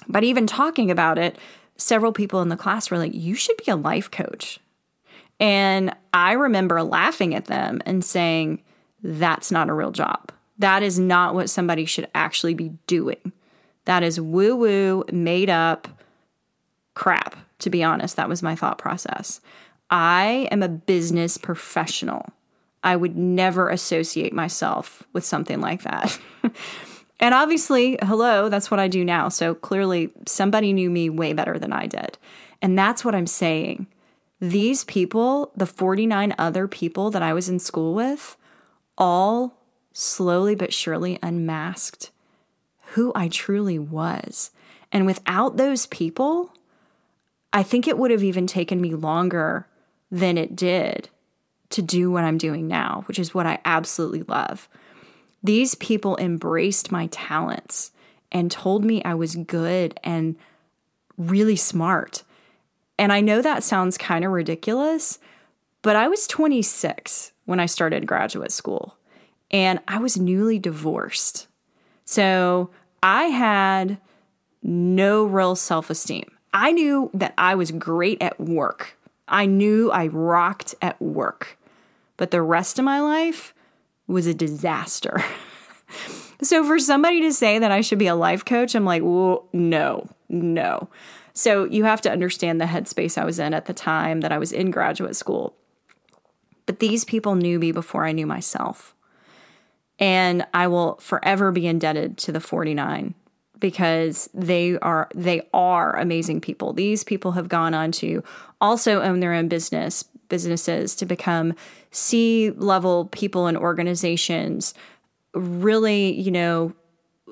But 0.07 0.23
even 0.23 0.47
talking 0.47 0.89
about 0.89 1.17
it, 1.17 1.37
several 1.75 2.13
people 2.13 2.41
in 2.41 2.47
the 2.47 2.55
class 2.55 2.89
were 2.89 2.97
like, 2.97 3.13
You 3.13 3.35
should 3.35 3.57
be 3.57 3.69
a 3.69 3.75
life 3.75 4.09
coach. 4.09 4.59
And 5.37 5.93
I 6.13 6.31
remember 6.31 6.81
laughing 6.81 7.35
at 7.35 7.45
them 7.45 7.81
and 7.85 8.05
saying, 8.05 8.63
That's 9.03 9.51
not 9.51 9.67
a 9.67 9.73
real 9.73 9.91
job. 9.91 10.31
That 10.59 10.81
is 10.81 10.97
not 10.97 11.35
what 11.35 11.49
somebody 11.49 11.83
should 11.83 12.07
actually 12.15 12.53
be 12.53 12.71
doing. 12.87 13.33
That 13.83 14.01
is 14.01 14.21
woo 14.21 14.55
woo, 14.55 15.03
made 15.11 15.49
up 15.49 15.89
crap, 16.93 17.35
to 17.59 17.69
be 17.69 17.83
honest. 17.83 18.15
That 18.15 18.29
was 18.29 18.41
my 18.41 18.55
thought 18.55 18.77
process. 18.77 19.41
I 19.91 20.47
am 20.49 20.63
a 20.63 20.69
business 20.69 21.37
professional. 21.37 22.25
I 22.83 22.95
would 22.95 23.15
never 23.15 23.69
associate 23.69 24.33
myself 24.33 25.03
with 25.13 25.23
something 25.23 25.61
like 25.61 25.83
that. 25.83 26.17
And 27.21 27.35
obviously, 27.35 27.99
hello, 28.01 28.49
that's 28.49 28.71
what 28.71 28.79
I 28.79 28.87
do 28.87 29.05
now. 29.05 29.29
So 29.29 29.53
clearly, 29.53 30.09
somebody 30.25 30.73
knew 30.73 30.89
me 30.89 31.07
way 31.07 31.33
better 31.33 31.59
than 31.59 31.71
I 31.71 31.85
did. 31.85 32.17
And 32.63 32.77
that's 32.77 33.05
what 33.05 33.13
I'm 33.13 33.27
saying. 33.27 33.85
These 34.39 34.83
people, 34.85 35.51
the 35.55 35.67
49 35.67 36.33
other 36.39 36.67
people 36.67 37.11
that 37.11 37.21
I 37.21 37.33
was 37.33 37.47
in 37.47 37.59
school 37.59 37.93
with, 37.93 38.35
all 38.97 39.61
slowly 39.93 40.55
but 40.55 40.73
surely 40.73 41.19
unmasked 41.21 42.09
who 42.93 43.11
I 43.15 43.27
truly 43.27 43.77
was. 43.77 44.49
And 44.91 45.05
without 45.05 45.57
those 45.57 45.85
people, 45.85 46.53
I 47.53 47.61
think 47.61 47.87
it 47.87 47.99
would 47.99 48.09
have 48.11 48.23
even 48.23 48.47
taken 48.47 48.81
me 48.81 48.95
longer 48.95 49.67
than 50.11 50.37
it 50.37 50.55
did 50.55 51.09
to 51.69 51.81
do 51.81 52.11
what 52.11 52.23
I'm 52.23 52.37
doing 52.37 52.67
now, 52.67 53.03
which 53.07 53.17
is 53.17 53.33
what 53.33 53.47
I 53.47 53.59
absolutely 53.63 54.23
love. 54.23 54.67
These 55.41 55.75
people 55.75 56.17
embraced 56.17 56.91
my 56.91 57.07
talents 57.07 57.91
and 58.31 58.51
told 58.51 58.83
me 58.83 59.03
I 59.03 59.13
was 59.13 59.35
good 59.35 59.99
and 60.03 60.35
really 61.17 61.55
smart. 61.55 62.23
And 62.99 63.11
I 63.11 63.21
know 63.21 63.41
that 63.41 63.63
sounds 63.63 63.97
kind 63.97 64.23
of 64.23 64.31
ridiculous, 64.31 65.17
but 65.81 65.95
I 65.95 66.07
was 66.07 66.27
26 66.27 67.31
when 67.45 67.59
I 67.59 67.65
started 67.65 68.05
graduate 68.05 68.51
school 68.51 68.97
and 69.49 69.79
I 69.87 69.97
was 69.97 70.17
newly 70.17 70.59
divorced. 70.59 71.47
So 72.05 72.69
I 73.01 73.25
had 73.25 73.97
no 74.61 75.23
real 75.25 75.55
self 75.55 75.89
esteem. 75.89 76.29
I 76.53 76.71
knew 76.71 77.09
that 77.13 77.33
I 77.37 77.55
was 77.55 77.71
great 77.71 78.21
at 78.21 78.39
work. 78.39 78.97
I 79.31 79.47
knew 79.47 79.89
I 79.91 80.07
rocked 80.07 80.75
at 80.81 81.01
work. 81.01 81.57
But 82.17 82.29
the 82.29 82.43
rest 82.43 82.77
of 82.77 82.85
my 82.85 82.99
life, 82.99 83.55
was 84.11 84.27
a 84.27 84.33
disaster. 84.33 85.23
so 86.41 86.63
for 86.65 86.77
somebody 86.77 87.21
to 87.21 87.33
say 87.33 87.57
that 87.57 87.71
I 87.71 87.81
should 87.81 87.97
be 87.97 88.07
a 88.07 88.15
life 88.15 88.45
coach, 88.45 88.75
I'm 88.75 88.85
like, 88.85 89.01
well, 89.03 89.47
no, 89.53 90.07
no. 90.29 90.89
So 91.33 91.63
you 91.63 91.85
have 91.85 92.01
to 92.01 92.11
understand 92.11 92.59
the 92.59 92.65
headspace 92.65 93.17
I 93.17 93.25
was 93.25 93.39
in 93.39 93.53
at 93.53 93.65
the 93.65 93.73
time 93.73 94.21
that 94.21 94.31
I 94.31 94.37
was 94.37 94.51
in 94.51 94.69
graduate 94.69 95.15
school. 95.15 95.55
But 96.65 96.79
these 96.79 97.05
people 97.05 97.35
knew 97.35 97.57
me 97.57 97.71
before 97.71 98.05
I 98.05 98.11
knew 98.11 98.27
myself. 98.27 98.93
And 99.97 100.45
I 100.53 100.67
will 100.67 100.95
forever 100.95 101.51
be 101.51 101.67
indebted 101.67 102.17
to 102.19 102.31
the 102.31 102.39
49 102.39 103.13
because 103.59 104.29
they 104.33 104.77
are 104.79 105.07
they 105.13 105.47
are 105.53 105.95
amazing 105.95 106.41
people. 106.41 106.73
These 106.73 107.03
people 107.03 107.33
have 107.33 107.47
gone 107.47 107.73
on 107.73 107.91
to 107.93 108.23
also 108.61 109.01
own 109.01 109.19
their 109.19 109.33
own 109.33 109.47
business, 109.47 110.03
businesses 110.29 110.95
to 110.95 111.05
become 111.05 111.53
C 111.91 112.51
level 112.51 113.05
people 113.05 113.47
and 113.47 113.57
organizations, 113.57 114.73
really, 115.33 116.13
you 116.13 116.31
know, 116.31 116.73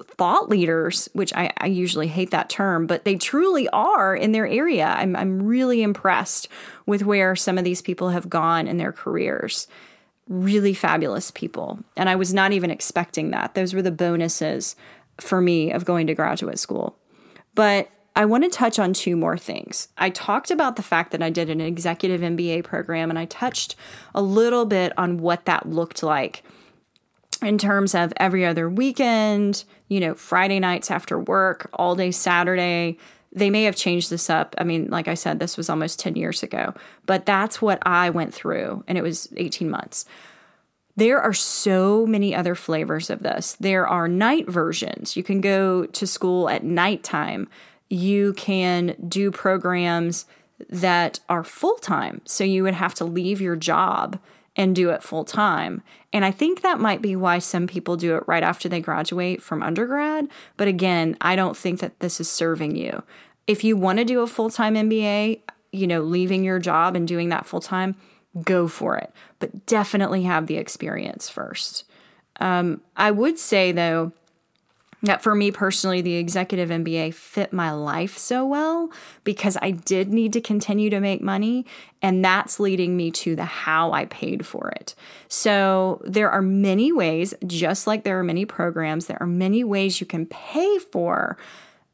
thought 0.03 0.49
leaders, 0.49 1.09
which 1.13 1.33
I, 1.33 1.51
I, 1.57 1.67
usually 1.67 2.07
hate 2.07 2.31
that 2.31 2.49
term, 2.49 2.87
but 2.87 3.03
they 3.03 3.15
truly 3.15 3.67
are 3.69 4.15
in 4.15 4.31
their 4.31 4.47
area. 4.47 4.87
I'm, 4.87 5.15
I'm 5.15 5.43
really 5.43 5.81
impressed 5.81 6.47
with 6.85 7.03
where 7.03 7.35
some 7.35 7.57
of 7.57 7.63
these 7.63 7.81
people 7.81 8.09
have 8.09 8.29
gone 8.29 8.67
in 8.67 8.77
their 8.77 8.93
careers. 8.93 9.67
Really 10.27 10.73
fabulous 10.73 11.31
people. 11.31 11.79
And 11.97 12.07
I 12.07 12.15
was 12.15 12.33
not 12.33 12.53
even 12.53 12.71
expecting 12.71 13.31
that. 13.31 13.55
Those 13.55 13.73
were 13.73 13.81
the 13.81 13.91
bonuses 13.91 14.75
for 15.19 15.41
me 15.41 15.71
of 15.71 15.85
going 15.85 16.07
to 16.07 16.15
graduate 16.15 16.59
school. 16.59 16.95
But 17.55 17.89
I 18.15 18.25
want 18.25 18.43
to 18.43 18.49
touch 18.49 18.79
on 18.79 18.93
two 18.93 19.15
more 19.15 19.37
things. 19.37 19.87
I 19.97 20.09
talked 20.09 20.51
about 20.51 20.75
the 20.75 20.83
fact 20.83 21.11
that 21.11 21.23
I 21.23 21.29
did 21.29 21.49
an 21.49 21.61
executive 21.61 22.21
MBA 22.21 22.63
program, 22.63 23.09
and 23.09 23.17
I 23.17 23.25
touched 23.25 23.75
a 24.13 24.21
little 24.21 24.65
bit 24.65 24.91
on 24.97 25.19
what 25.19 25.45
that 25.45 25.69
looked 25.69 26.03
like 26.03 26.43
in 27.41 27.57
terms 27.57 27.95
of 27.95 28.11
every 28.17 28.45
other 28.45 28.69
weekend, 28.69 29.63
you 29.87 29.99
know, 29.99 30.13
Friday 30.13 30.59
nights 30.59 30.91
after 30.91 31.17
work, 31.17 31.69
all 31.73 31.95
day 31.95 32.11
Saturday. 32.11 32.97
They 33.31 33.49
may 33.49 33.63
have 33.63 33.75
changed 33.75 34.09
this 34.09 34.29
up. 34.29 34.55
I 34.57 34.63
mean, 34.63 34.89
like 34.89 35.07
I 35.07 35.13
said, 35.13 35.39
this 35.39 35.55
was 35.55 35.69
almost 35.69 35.99
10 35.99 36.15
years 36.15 36.43
ago, 36.43 36.73
but 37.05 37.25
that's 37.25 37.61
what 37.61 37.79
I 37.85 38.09
went 38.09 38.33
through, 38.33 38.83
and 38.87 38.97
it 38.97 39.03
was 39.03 39.29
18 39.37 39.69
months. 39.69 40.05
There 40.95 41.21
are 41.21 41.33
so 41.33 42.05
many 42.05 42.35
other 42.35 42.55
flavors 42.55 43.09
of 43.09 43.23
this. 43.23 43.55
There 43.57 43.87
are 43.87 44.09
night 44.09 44.49
versions. 44.49 45.15
You 45.15 45.23
can 45.23 45.39
go 45.39 45.85
to 45.85 46.05
school 46.05 46.49
at 46.49 46.63
nighttime. 46.65 47.47
You 47.89 48.33
can 48.33 48.95
do 49.07 49.31
programs 49.31 50.25
that 50.69 51.19
are 51.29 51.43
full 51.43 51.75
time. 51.75 52.21
So 52.25 52.43
you 52.43 52.63
would 52.63 52.73
have 52.73 52.93
to 52.95 53.05
leave 53.05 53.41
your 53.41 53.55
job 53.55 54.19
and 54.55 54.75
do 54.75 54.89
it 54.89 55.03
full 55.03 55.23
time. 55.23 55.81
And 56.11 56.25
I 56.25 56.31
think 56.31 56.61
that 56.61 56.79
might 56.79 57.01
be 57.01 57.15
why 57.15 57.39
some 57.39 57.67
people 57.67 57.95
do 57.95 58.17
it 58.17 58.23
right 58.27 58.43
after 58.43 58.67
they 58.67 58.81
graduate 58.81 59.41
from 59.41 59.63
undergrad. 59.63 60.27
But 60.57 60.67
again, 60.67 61.15
I 61.21 61.35
don't 61.35 61.55
think 61.55 61.79
that 61.79 61.99
this 61.99 62.19
is 62.19 62.29
serving 62.29 62.75
you. 62.75 63.03
If 63.47 63.63
you 63.63 63.77
want 63.77 63.99
to 63.99 64.05
do 64.05 64.21
a 64.21 64.27
full 64.27 64.49
time 64.49 64.75
MBA, 64.75 65.41
you 65.71 65.87
know, 65.87 66.01
leaving 66.01 66.43
your 66.43 66.59
job 66.59 66.95
and 66.95 67.07
doing 67.07 67.29
that 67.29 67.45
full 67.45 67.61
time, 67.61 67.95
go 68.43 68.67
for 68.67 68.97
it. 68.97 69.11
But 69.39 69.65
definitely 69.65 70.23
have 70.23 70.47
the 70.47 70.57
experience 70.57 71.29
first. 71.29 71.85
Um, 72.39 72.81
I 72.95 73.11
would 73.11 73.39
say, 73.39 73.71
though, 73.71 74.11
that 75.01 75.21
for 75.21 75.33
me 75.33 75.51
personally, 75.51 76.01
the 76.01 76.15
executive 76.15 76.69
MBA 76.69 77.13
fit 77.13 77.53
my 77.53 77.71
life 77.71 78.17
so 78.17 78.45
well 78.45 78.91
because 79.23 79.57
I 79.61 79.71
did 79.71 80.11
need 80.11 80.33
to 80.33 80.41
continue 80.41 80.89
to 80.89 80.99
make 80.99 81.21
money. 81.21 81.65
And 82.01 82.23
that's 82.23 82.59
leading 82.59 82.97
me 82.97 83.11
to 83.11 83.35
the 83.35 83.45
how 83.45 83.93
I 83.93 84.05
paid 84.05 84.45
for 84.45 84.69
it. 84.69 84.95
So 85.27 86.01
there 86.03 86.29
are 86.29 86.41
many 86.41 86.91
ways, 86.91 87.33
just 87.47 87.87
like 87.87 88.03
there 88.03 88.19
are 88.19 88.23
many 88.23 88.45
programs, 88.45 89.07
there 89.07 89.21
are 89.21 89.27
many 89.27 89.63
ways 89.63 90.01
you 90.01 90.07
can 90.07 90.25
pay 90.25 90.79
for 90.79 91.37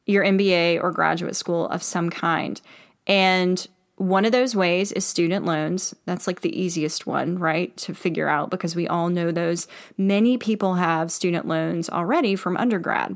your 0.06 0.24
MBA 0.24 0.82
or 0.82 0.92
graduate 0.92 1.36
school 1.36 1.68
of 1.70 1.84
some 1.84 2.10
kind. 2.10 2.60
And 3.08 3.68
one 3.98 4.26
of 4.26 4.32
those 4.32 4.56
ways 4.56 4.92
is 4.92 5.06
student 5.06 5.46
loans. 5.46 5.96
That's 6.06 6.28
like 6.28 6.42
the 6.42 6.60
easiest 6.60 7.08
one, 7.08 7.40
right, 7.40 7.76
to 7.78 7.94
figure 7.94 8.28
out 8.28 8.50
because 8.50 8.76
we 8.76 8.88
all 8.88 9.10
know 9.10 9.32
those. 9.32 9.68
Many 9.98 10.38
people 10.38 10.76
have 10.76 11.12
student 11.12 11.48
loans 11.48 11.90
already 11.90 12.36
from 12.36 12.58
undergrad. 12.58 13.16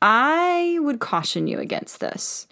I 0.00 0.78
would 0.80 0.98
caution 0.98 1.46
you 1.46 1.60
against 1.60 2.00
this. 2.00 2.48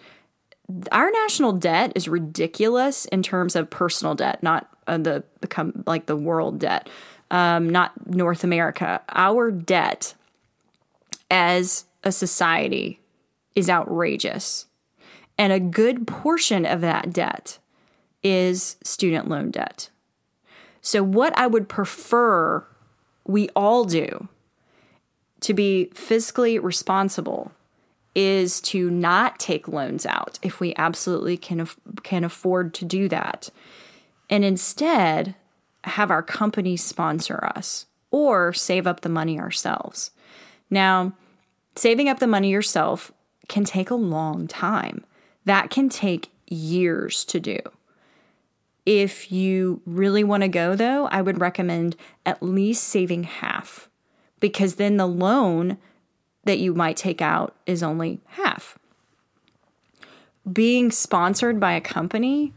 Our 0.92 1.10
national 1.10 1.54
debt 1.54 1.92
is 1.96 2.06
ridiculous 2.06 3.04
in 3.06 3.24
terms 3.24 3.56
of 3.56 3.68
personal 3.68 4.14
debt, 4.14 4.40
not 4.40 4.68
uh, 4.86 4.98
the 4.98 5.24
become 5.40 5.82
like 5.86 6.06
the 6.06 6.16
world 6.16 6.60
debt, 6.60 6.88
um, 7.32 7.68
not 7.68 8.14
North 8.14 8.44
America. 8.44 9.02
Our 9.08 9.50
debt 9.50 10.14
as 11.28 11.86
a 12.04 12.12
society 12.12 13.00
is 13.56 13.68
outrageous. 13.68 14.66
And 15.40 15.54
a 15.54 15.58
good 15.58 16.06
portion 16.06 16.66
of 16.66 16.82
that 16.82 17.14
debt 17.14 17.60
is 18.22 18.76
student 18.84 19.26
loan 19.26 19.50
debt. 19.50 19.88
So, 20.82 21.02
what 21.02 21.36
I 21.38 21.46
would 21.46 21.66
prefer 21.66 22.66
we 23.26 23.48
all 23.56 23.86
do 23.86 24.28
to 25.40 25.54
be 25.54 25.90
fiscally 25.94 26.62
responsible 26.62 27.52
is 28.14 28.60
to 28.60 28.90
not 28.90 29.38
take 29.38 29.66
loans 29.66 30.04
out 30.04 30.38
if 30.42 30.60
we 30.60 30.74
absolutely 30.76 31.38
can, 31.38 31.66
can 32.02 32.22
afford 32.22 32.74
to 32.74 32.84
do 32.84 33.08
that. 33.08 33.48
And 34.28 34.44
instead, 34.44 35.34
have 35.84 36.10
our 36.10 36.22
company 36.22 36.76
sponsor 36.76 37.42
us 37.56 37.86
or 38.10 38.52
save 38.52 38.86
up 38.86 39.00
the 39.00 39.08
money 39.08 39.40
ourselves. 39.40 40.10
Now, 40.68 41.14
saving 41.76 42.10
up 42.10 42.18
the 42.18 42.26
money 42.26 42.50
yourself 42.50 43.10
can 43.48 43.64
take 43.64 43.88
a 43.88 43.94
long 43.94 44.46
time. 44.46 45.06
That 45.50 45.68
can 45.68 45.88
take 45.88 46.30
years 46.46 47.24
to 47.24 47.40
do. 47.40 47.58
If 48.86 49.32
you 49.32 49.82
really 49.84 50.22
want 50.22 50.44
to 50.44 50.48
go, 50.48 50.76
though, 50.76 51.06
I 51.06 51.22
would 51.22 51.40
recommend 51.40 51.96
at 52.24 52.40
least 52.40 52.84
saving 52.84 53.24
half 53.24 53.88
because 54.38 54.76
then 54.76 54.96
the 54.96 55.08
loan 55.08 55.76
that 56.44 56.60
you 56.60 56.72
might 56.72 56.96
take 56.96 57.20
out 57.20 57.56
is 57.66 57.82
only 57.82 58.20
half. 58.26 58.78
Being 60.52 60.92
sponsored 60.92 61.58
by 61.58 61.72
a 61.72 61.80
company 61.80 62.52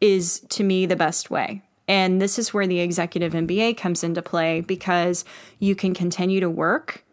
is 0.00 0.40
to 0.48 0.64
me 0.64 0.86
the 0.86 0.96
best 0.96 1.30
way. 1.30 1.62
And 1.86 2.20
this 2.20 2.36
is 2.36 2.52
where 2.52 2.66
the 2.66 2.80
executive 2.80 3.32
MBA 3.32 3.76
comes 3.76 4.02
into 4.02 4.22
play 4.22 4.60
because 4.60 5.24
you 5.60 5.76
can 5.76 5.94
continue 5.94 6.40
to 6.40 6.50
work 6.50 7.04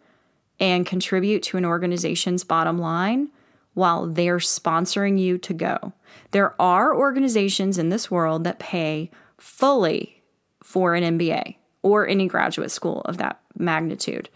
and 0.59 0.83
contribute 0.83 1.43
to 1.43 1.57
an 1.57 1.65
organization's 1.65 2.43
bottom 2.43 2.79
line 2.79 3.29
while 3.75 4.07
they're 4.07 4.37
sponsoring 4.37 5.19
you 5.19 5.37
to 5.37 5.53
go. 5.53 5.93
There 6.31 6.59
are 6.59 6.95
organizations 6.95 7.77
in 7.77 7.89
this 7.89 8.09
world 8.09 8.43
that 8.45 8.57
pay 8.57 9.11
fully 9.37 10.23
for 10.63 10.95
an 10.95 11.19
MBA 11.19 11.55
or 11.83 12.07
any 12.07 12.27
graduate 12.27 12.71
school 12.71 13.01
of 13.01 13.17
that 13.17 13.39
magnitude, 13.57 14.29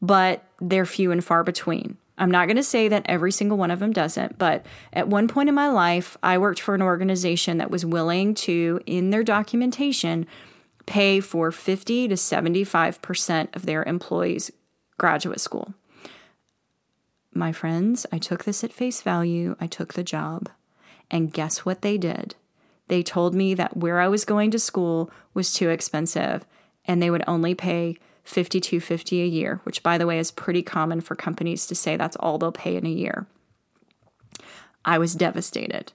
but 0.00 0.44
they're 0.60 0.86
few 0.86 1.12
and 1.12 1.22
far 1.22 1.44
between. 1.44 1.98
I'm 2.16 2.30
not 2.30 2.46
going 2.46 2.56
to 2.56 2.62
say 2.62 2.88
that 2.88 3.06
every 3.06 3.32
single 3.32 3.56
one 3.58 3.70
of 3.70 3.80
them 3.80 3.92
doesn't, 3.92 4.38
but 4.38 4.64
at 4.92 5.08
one 5.08 5.26
point 5.26 5.48
in 5.48 5.54
my 5.54 5.68
life, 5.68 6.16
I 6.22 6.38
worked 6.38 6.60
for 6.60 6.74
an 6.74 6.82
organization 6.82 7.58
that 7.58 7.70
was 7.70 7.84
willing 7.84 8.34
to, 8.34 8.80
in 8.86 9.10
their 9.10 9.22
documentation, 9.24 10.26
pay 10.86 11.20
for 11.20 11.50
50 11.50 12.08
to 12.08 12.14
75% 12.14 13.56
of 13.56 13.66
their 13.66 13.82
employees' 13.84 14.50
graduate 14.98 15.40
school 15.40 15.74
my 17.32 17.52
friends, 17.52 18.06
I 18.10 18.18
took 18.18 18.44
this 18.44 18.64
at 18.64 18.72
face 18.72 19.02
value. 19.02 19.56
I 19.60 19.66
took 19.66 19.94
the 19.94 20.02
job. 20.02 20.48
And 21.10 21.32
guess 21.32 21.64
what 21.64 21.82
they 21.82 21.96
did? 21.98 22.34
They 22.88 23.02
told 23.02 23.34
me 23.34 23.54
that 23.54 23.76
where 23.76 24.00
I 24.00 24.08
was 24.08 24.24
going 24.24 24.50
to 24.50 24.58
school 24.58 25.10
was 25.32 25.52
too 25.52 25.70
expensive 25.70 26.44
and 26.84 27.00
they 27.00 27.10
would 27.10 27.24
only 27.26 27.54
pay 27.54 27.96
5250 28.24 29.22
a 29.22 29.26
year, 29.26 29.60
which 29.64 29.82
by 29.82 29.96
the 29.96 30.06
way 30.06 30.18
is 30.18 30.30
pretty 30.30 30.62
common 30.62 31.00
for 31.00 31.14
companies 31.14 31.66
to 31.66 31.74
say 31.74 31.96
that's 31.96 32.16
all 32.16 32.38
they'll 32.38 32.52
pay 32.52 32.76
in 32.76 32.86
a 32.86 32.90
year. 32.90 33.26
I 34.84 34.98
was 34.98 35.14
devastated. 35.14 35.92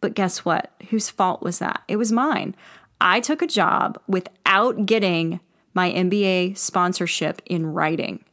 But 0.00 0.14
guess 0.14 0.44
what? 0.44 0.72
Whose 0.90 1.10
fault 1.10 1.42
was 1.42 1.58
that? 1.58 1.82
It 1.88 1.96
was 1.96 2.12
mine. 2.12 2.54
I 3.00 3.20
took 3.20 3.42
a 3.42 3.46
job 3.46 4.00
without 4.06 4.86
getting 4.86 5.40
my 5.74 5.90
MBA 5.90 6.56
sponsorship 6.56 7.42
in 7.46 7.66
writing 7.66 8.24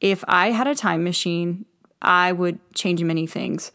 if 0.00 0.24
I 0.28 0.50
had 0.50 0.66
a 0.66 0.74
time 0.74 1.04
machine, 1.04 1.64
I 2.02 2.32
would 2.32 2.58
change 2.74 3.02
many 3.02 3.26
things. 3.26 3.72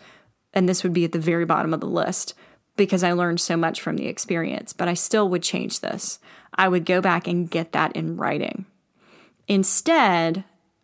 And 0.53 0.67
this 0.67 0.84
would 0.84 0.93
be 0.93 1.05
at 1.05 1.12
the 1.12 1.19
very 1.19 1.45
bottom 1.45 1.73
of 1.73 1.79
the 1.79 1.88
list 1.88 2.34
because 2.75 3.03
I 3.03 3.12
learned 3.13 3.39
so 3.39 3.57
much 3.57 3.81
from 3.81 3.97
the 3.97 4.07
experience, 4.07 4.73
but 4.73 4.88
I 4.88 4.93
still 4.93 5.29
would 5.29 5.43
change 5.43 5.79
this. 5.79 6.19
I 6.55 6.67
would 6.67 6.86
go 6.86 7.01
back 7.01 7.27
and 7.27 7.49
get 7.49 7.71
that 7.71 7.95
in 7.95 8.17
writing. 8.17 8.65
Instead, 9.47 10.43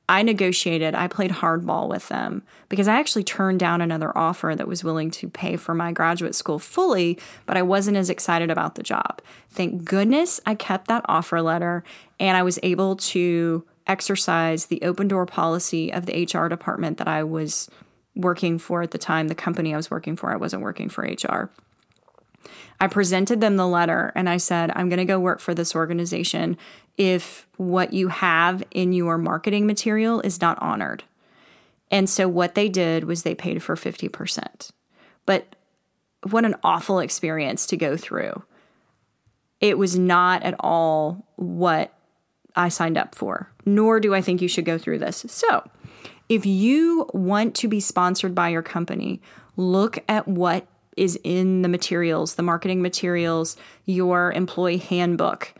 I 0.09 0.23
negotiated, 0.23 0.95
I 0.95 1.07
played 1.07 1.31
hardball 1.31 1.89
with 1.89 2.07
them 2.07 2.43
because 2.69 2.87
I 2.87 2.97
actually 2.97 3.25
turned 3.25 3.59
down 3.59 3.81
another 3.81 4.17
offer 4.17 4.55
that 4.55 4.67
was 4.67 4.83
willing 4.83 5.11
to 5.11 5.29
pay 5.29 5.57
for 5.57 5.73
my 5.73 5.91
graduate 5.91 6.33
school 6.33 6.59
fully, 6.59 7.19
but 7.45 7.57
I 7.57 7.61
wasn't 7.61 7.97
as 7.97 8.09
excited 8.09 8.49
about 8.49 8.75
the 8.75 8.83
job. 8.83 9.21
Thank 9.49 9.83
goodness 9.83 10.39
I 10.45 10.55
kept 10.55 10.87
that 10.87 11.05
offer 11.09 11.41
letter 11.41 11.83
and 12.21 12.37
I 12.37 12.43
was 12.43 12.57
able 12.63 12.95
to 12.95 13.65
exercise 13.87 14.65
the 14.65 14.81
open 14.81 15.07
door 15.07 15.25
policy 15.25 15.91
of 15.91 16.05
the 16.05 16.23
HR 16.31 16.47
department 16.47 16.97
that 16.97 17.07
I 17.07 17.23
was 17.23 17.69
working 18.15 18.57
for 18.57 18.81
at 18.81 18.91
the 18.91 18.97
time, 18.97 19.27
the 19.27 19.35
company 19.35 19.73
I 19.73 19.77
was 19.77 19.91
working 19.91 20.15
for, 20.15 20.31
I 20.31 20.37
wasn't 20.37 20.63
working 20.63 20.89
for 20.89 21.03
HR. 21.03 21.51
I 22.79 22.87
presented 22.87 23.41
them 23.41 23.57
the 23.57 23.67
letter 23.67 24.11
and 24.15 24.29
I 24.29 24.37
said, 24.37 24.71
I'm 24.75 24.89
going 24.89 24.99
to 24.99 25.05
go 25.05 25.19
work 25.19 25.39
for 25.39 25.53
this 25.53 25.75
organization 25.75 26.57
if 26.97 27.47
what 27.57 27.93
you 27.93 28.07
have 28.09 28.63
in 28.71 28.93
your 28.93 29.17
marketing 29.17 29.65
material 29.65 30.21
is 30.21 30.41
not 30.41 30.61
honored. 30.61 31.03
And 31.89 32.09
so 32.09 32.27
what 32.27 32.55
they 32.55 32.69
did 32.69 33.05
was 33.05 33.23
they 33.23 33.35
paid 33.35 33.63
for 33.63 33.75
50%. 33.75 34.71
But 35.25 35.55
what 36.29 36.45
an 36.45 36.55
awful 36.63 36.99
experience 36.99 37.65
to 37.67 37.77
go 37.77 37.97
through. 37.97 38.43
It 39.59 39.77
was 39.77 39.97
not 39.97 40.43
at 40.43 40.55
all 40.59 41.25
what 41.35 41.96
I 42.57 42.69
signed 42.69 42.97
up 42.97 43.15
for, 43.15 43.49
nor 43.65 43.99
do 43.99 44.13
I 44.13 44.21
think 44.21 44.41
you 44.41 44.47
should 44.47 44.65
go 44.65 44.77
through 44.77 44.99
this. 44.99 45.25
So, 45.29 45.63
if 46.27 46.45
you 46.45 47.09
want 47.13 47.55
to 47.55 47.69
be 47.69 47.79
sponsored 47.79 48.35
by 48.35 48.49
your 48.49 48.61
company, 48.61 49.21
look 49.55 49.99
at 50.09 50.27
what 50.27 50.67
is 50.97 51.17
in 51.23 51.61
the 51.61 51.69
materials, 51.69 52.35
the 52.35 52.43
marketing 52.43 52.81
materials, 52.81 53.55
your 53.85 54.31
employee 54.33 54.77
handbook. 54.77 55.53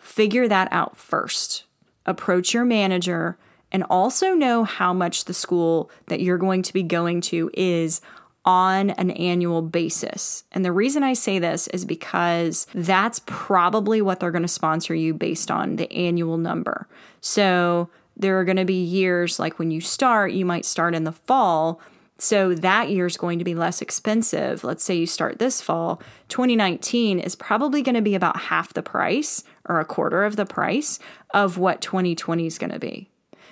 Figure 0.00 0.48
that 0.48 0.68
out 0.70 0.96
first. 0.96 1.64
Approach 2.06 2.54
your 2.54 2.64
manager 2.64 3.36
and 3.72 3.84
also 3.90 4.34
know 4.34 4.64
how 4.64 4.92
much 4.92 5.24
the 5.24 5.34
school 5.34 5.90
that 6.06 6.20
you're 6.20 6.38
going 6.38 6.62
to 6.62 6.72
be 6.72 6.82
going 6.82 7.20
to 7.22 7.50
is 7.54 8.00
on 8.44 8.90
an 8.90 9.10
annual 9.12 9.62
basis. 9.62 10.44
And 10.52 10.64
the 10.64 10.72
reason 10.72 11.02
I 11.02 11.12
say 11.12 11.38
this 11.38 11.68
is 11.68 11.84
because 11.84 12.66
that's 12.74 13.20
probably 13.26 14.02
what 14.02 14.20
they're 14.20 14.30
going 14.30 14.42
to 14.42 14.48
sponsor 14.48 14.94
you 14.94 15.14
based 15.14 15.50
on 15.50 15.76
the 15.76 15.92
annual 15.92 16.38
number. 16.38 16.88
So 17.20 17.88
there 18.16 18.38
are 18.38 18.44
going 18.44 18.56
to 18.56 18.64
be 18.64 18.82
years 18.82 19.38
like 19.38 19.58
when 19.58 19.70
you 19.70 19.80
start, 19.80 20.32
you 20.32 20.44
might 20.44 20.64
start 20.64 20.94
in 20.94 21.04
the 21.04 21.12
fall. 21.12 21.80
So 22.18 22.54
that 22.54 22.90
year 22.90 23.06
is 23.06 23.16
going 23.16 23.38
to 23.38 23.44
be 23.44 23.54
less 23.54 23.80
expensive. 23.80 24.64
Let's 24.64 24.84
say 24.84 24.94
you 24.94 25.06
start 25.06 25.38
this 25.38 25.60
fall. 25.60 26.00
2019 26.28 27.18
is 27.18 27.34
probably 27.34 27.82
going 27.82 27.94
to 27.94 28.02
be 28.02 28.14
about 28.14 28.36
half 28.36 28.74
the 28.74 28.82
price 28.82 29.44
or 29.68 29.80
a 29.80 29.84
quarter 29.84 30.24
of 30.24 30.36
the 30.36 30.46
price 30.46 30.98
of 31.32 31.58
what 31.58 31.80
2020 31.80 32.46
is 32.46 32.58
going 32.58 32.70
to 32.70 32.78
be. 32.78 33.08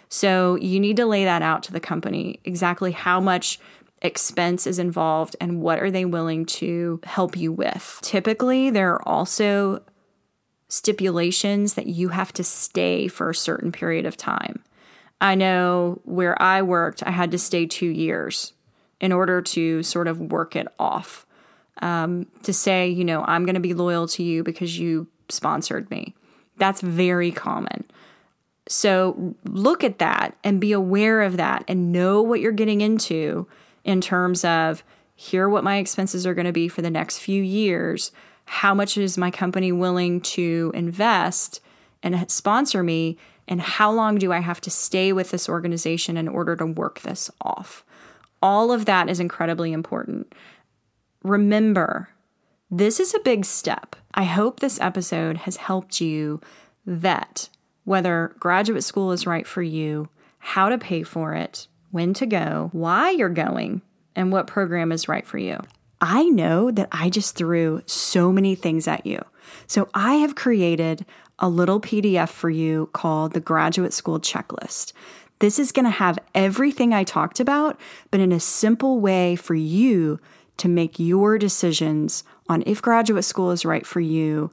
So 0.09 0.57
you 0.57 0.81
need 0.81 0.97
to 0.97 1.07
lay 1.07 1.25
that 1.25 1.41
out 1.41 1.63
to 1.65 1.73
the 1.73 1.81
company 1.81 2.41
exactly 2.45 2.91
how 2.91 3.21
much 3.21 3.61
expense 4.03 4.67
is 4.67 4.79
involved 4.79 5.37
and 5.41 5.61
what 5.61 5.81
are 5.81 5.91
they 5.91 6.05
willing 6.05 6.47
to 6.47 7.01
help 7.05 7.37
you 7.37 7.53
with. 7.53 7.99
Typically, 8.03 8.71
there 8.71 8.93
are 8.95 9.09
also 9.09 9.83
stipulations 10.69 11.75
that 11.75 11.87
you 11.87 12.09
have 12.11 12.33
to 12.33 12.45
stay 12.45 13.09
for 13.09 13.31
a 13.31 13.35
certain 13.35 13.73
period 13.73 14.07
of 14.07 14.17
time. 14.17 14.63
I 15.21 15.35
know 15.35 16.01
where 16.05 16.41
I 16.41 16.63
worked, 16.63 17.03
I 17.03 17.11
had 17.11 17.31
to 17.33 17.39
stay 17.39 17.67
two 17.67 17.89
years 17.89 18.55
in 19.01 19.13
order 19.13 19.43
to 19.43 19.83
sort 19.83 20.09
of 20.09 20.21
work 20.21 20.57
it 20.57 20.69
off. 20.79 21.27
Um, 21.83 22.27
to 22.43 22.53
say, 22.53 22.89
you 22.89 23.05
know, 23.05 23.25
I'm 23.25 23.47
going 23.47 23.55
to 23.55 23.61
be 23.61 23.73
loyal 23.73 24.07
to 24.09 24.23
you 24.23 24.43
because 24.43 24.79
you 24.79 25.09
sponsored 25.31 25.91
me. 25.91 26.15
That's 26.59 26.83
very 26.83 27.31
common. 27.31 27.91
So 28.69 29.35
look 29.45 29.83
at 29.83 29.99
that 29.99 30.37
and 30.45 30.61
be 30.61 30.73
aware 30.73 31.23
of 31.23 31.39
that 31.39 31.65
and 31.67 31.91
know 31.91 32.21
what 32.21 32.41
you're 32.41 32.53
getting 32.53 32.83
into 32.83 33.49
in 33.85 34.01
terms 34.01 34.45
of 34.45 34.83
here 35.15 35.49
what 35.49 35.65
my 35.65 35.77
expenses 35.77 36.27
are 36.27 36.35
going 36.35 36.47
to 36.47 36.53
be 36.53 36.69
for 36.69 36.83
the 36.83 36.91
next 36.91 37.19
few 37.19 37.43
years. 37.43 38.11
How 38.47 38.75
much 38.75 38.97
is 38.97 39.19
my 39.19 39.31
company 39.31 39.71
willing 39.71 40.21
to 40.23 40.73
invest 40.75 41.61
and 42.03 42.31
sponsor 42.31 42.83
me? 42.83 43.19
And 43.47 43.61
how 43.61 43.91
long 43.93 44.17
do 44.17 44.33
I 44.33 44.39
have 44.39 44.61
to 44.63 44.71
stay 44.71 45.13
with 45.13 45.31
this 45.31 45.49
organization 45.49 46.17
in 46.17 46.29
order 46.29 46.57
to 46.57 46.67
work 46.67 47.01
this 47.01 47.31
off? 47.41 47.85
All 48.43 48.73
of 48.73 48.87
that 48.87 49.09
is 49.09 49.21
incredibly 49.21 49.73
important. 49.73 50.33
Remember, 51.23 52.09
this 52.71 52.99
is 52.99 53.15
a 53.15 53.21
big 53.21 53.45
step. 53.45 53.97
I 54.15 54.25
hope 54.25 54.61
this 54.61 54.81
episode 54.81 55.39
has 55.39 55.57
helped 55.57 56.01
you 56.01 56.41
vet 56.87 57.51
whether 57.85 58.35
graduate 58.39 58.85
school 58.85 59.13
is 59.13 59.27
right 59.27 59.47
for 59.47 59.63
you, 59.63 60.09
how 60.39 60.69
to 60.69 60.79
pay 60.79 61.03
for 61.03 61.35
it, 61.35 61.67
when 61.91 62.15
to 62.15 62.27
go, 62.27 62.71
why 62.73 63.11
you're 63.11 63.29
going, 63.29 63.83
and 64.15 64.33
what 64.33 64.47
program 64.47 64.93
is 64.93 65.09
right 65.09 65.27
for 65.27 65.39
you. 65.39 65.59
I 66.01 66.25
know 66.25 66.71
that 66.71 66.89
I 66.93 67.11
just 67.11 67.37
threw 67.37 67.83
so 67.87 68.33
many 68.33 68.55
things 68.55 68.89
at 68.89 69.07
you. 69.07 69.23
So 69.67 69.89
I 69.93 70.15
have 70.15 70.35
created 70.35 71.05
a 71.39 71.49
little 71.49 71.81
PDF 71.81 72.29
for 72.29 72.51
you 72.51 72.89
called 72.93 73.33
the 73.33 73.41
Graduate 73.41 73.93
School 73.93 74.21
Checklist. 74.21 74.93
This 75.41 75.59
is 75.59 75.73
going 75.73 75.87
to 75.87 75.91
have 75.91 76.19
everything 76.35 76.93
I 76.93 77.05
talked 77.05 77.41
about, 77.41 77.81
but 78.11 78.21
in 78.21 78.33
a 78.33 78.41
simple 78.41 79.01
way 79.01 79.37
for 79.37 79.55
you 79.55 80.21
to 80.59 80.69
make 80.69 80.99
your 80.99 81.39
decisions 81.39 82.25
on 82.49 82.63
if 82.67 82.83
graduate 82.83 83.25
school 83.25 83.51
is 83.51 83.65
right 83.65 83.87
for 83.87 84.01
you 84.01 84.51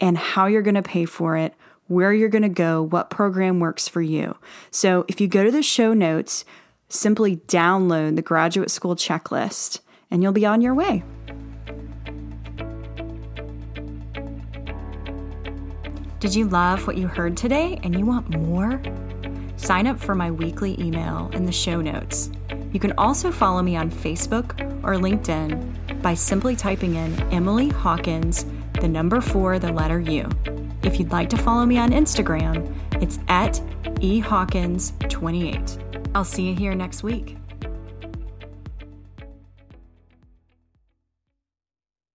and 0.00 0.16
how 0.16 0.46
you're 0.46 0.62
going 0.62 0.74
to 0.74 0.82
pay 0.82 1.04
for 1.04 1.36
it, 1.36 1.54
where 1.88 2.12
you're 2.12 2.28
going 2.28 2.42
to 2.42 2.48
go, 2.48 2.82
what 2.82 3.10
program 3.10 3.60
works 3.60 3.88
for 3.88 4.02
you. 4.02 4.36
So 4.70 5.04
if 5.08 5.20
you 5.20 5.28
go 5.28 5.44
to 5.44 5.50
the 5.50 5.62
show 5.62 5.92
notes, 5.94 6.44
simply 6.88 7.36
download 7.48 8.16
the 8.16 8.22
graduate 8.22 8.70
school 8.70 8.96
checklist 8.96 9.80
and 10.10 10.22
you'll 10.22 10.32
be 10.32 10.46
on 10.46 10.60
your 10.60 10.74
way. 10.74 11.02
Did 16.18 16.34
you 16.34 16.48
love 16.48 16.86
what 16.86 16.96
you 16.96 17.06
heard 17.06 17.36
today 17.36 17.78
and 17.82 17.96
you 17.96 18.06
want 18.06 18.30
more? 18.30 18.82
Sign 19.56 19.86
up 19.86 19.98
for 19.98 20.14
my 20.14 20.30
weekly 20.30 20.80
email 20.80 21.30
in 21.34 21.46
the 21.46 21.52
show 21.52 21.80
notes. 21.80 22.30
You 22.72 22.80
can 22.80 22.92
also 22.98 23.30
follow 23.30 23.62
me 23.62 23.76
on 23.76 23.90
Facebook 23.90 24.60
or 24.82 24.94
LinkedIn 24.94 26.02
by 26.02 26.14
simply 26.14 26.56
typing 26.56 26.94
in 26.94 27.20
Emily 27.32 27.68
Hawkins, 27.68 28.44
the 28.80 28.88
number 28.88 29.20
four, 29.20 29.58
the 29.58 29.72
letter 29.72 30.00
U. 30.00 30.28
If 30.82 30.98
you'd 30.98 31.12
like 31.12 31.28
to 31.30 31.36
follow 31.36 31.64
me 31.66 31.78
on 31.78 31.90
Instagram, 31.90 32.74
it's 33.02 33.18
at 33.28 33.60
ehawkins28. 34.00 36.10
I'll 36.14 36.24
see 36.24 36.48
you 36.48 36.54
here 36.54 36.74
next 36.74 37.02
week. 37.02 37.36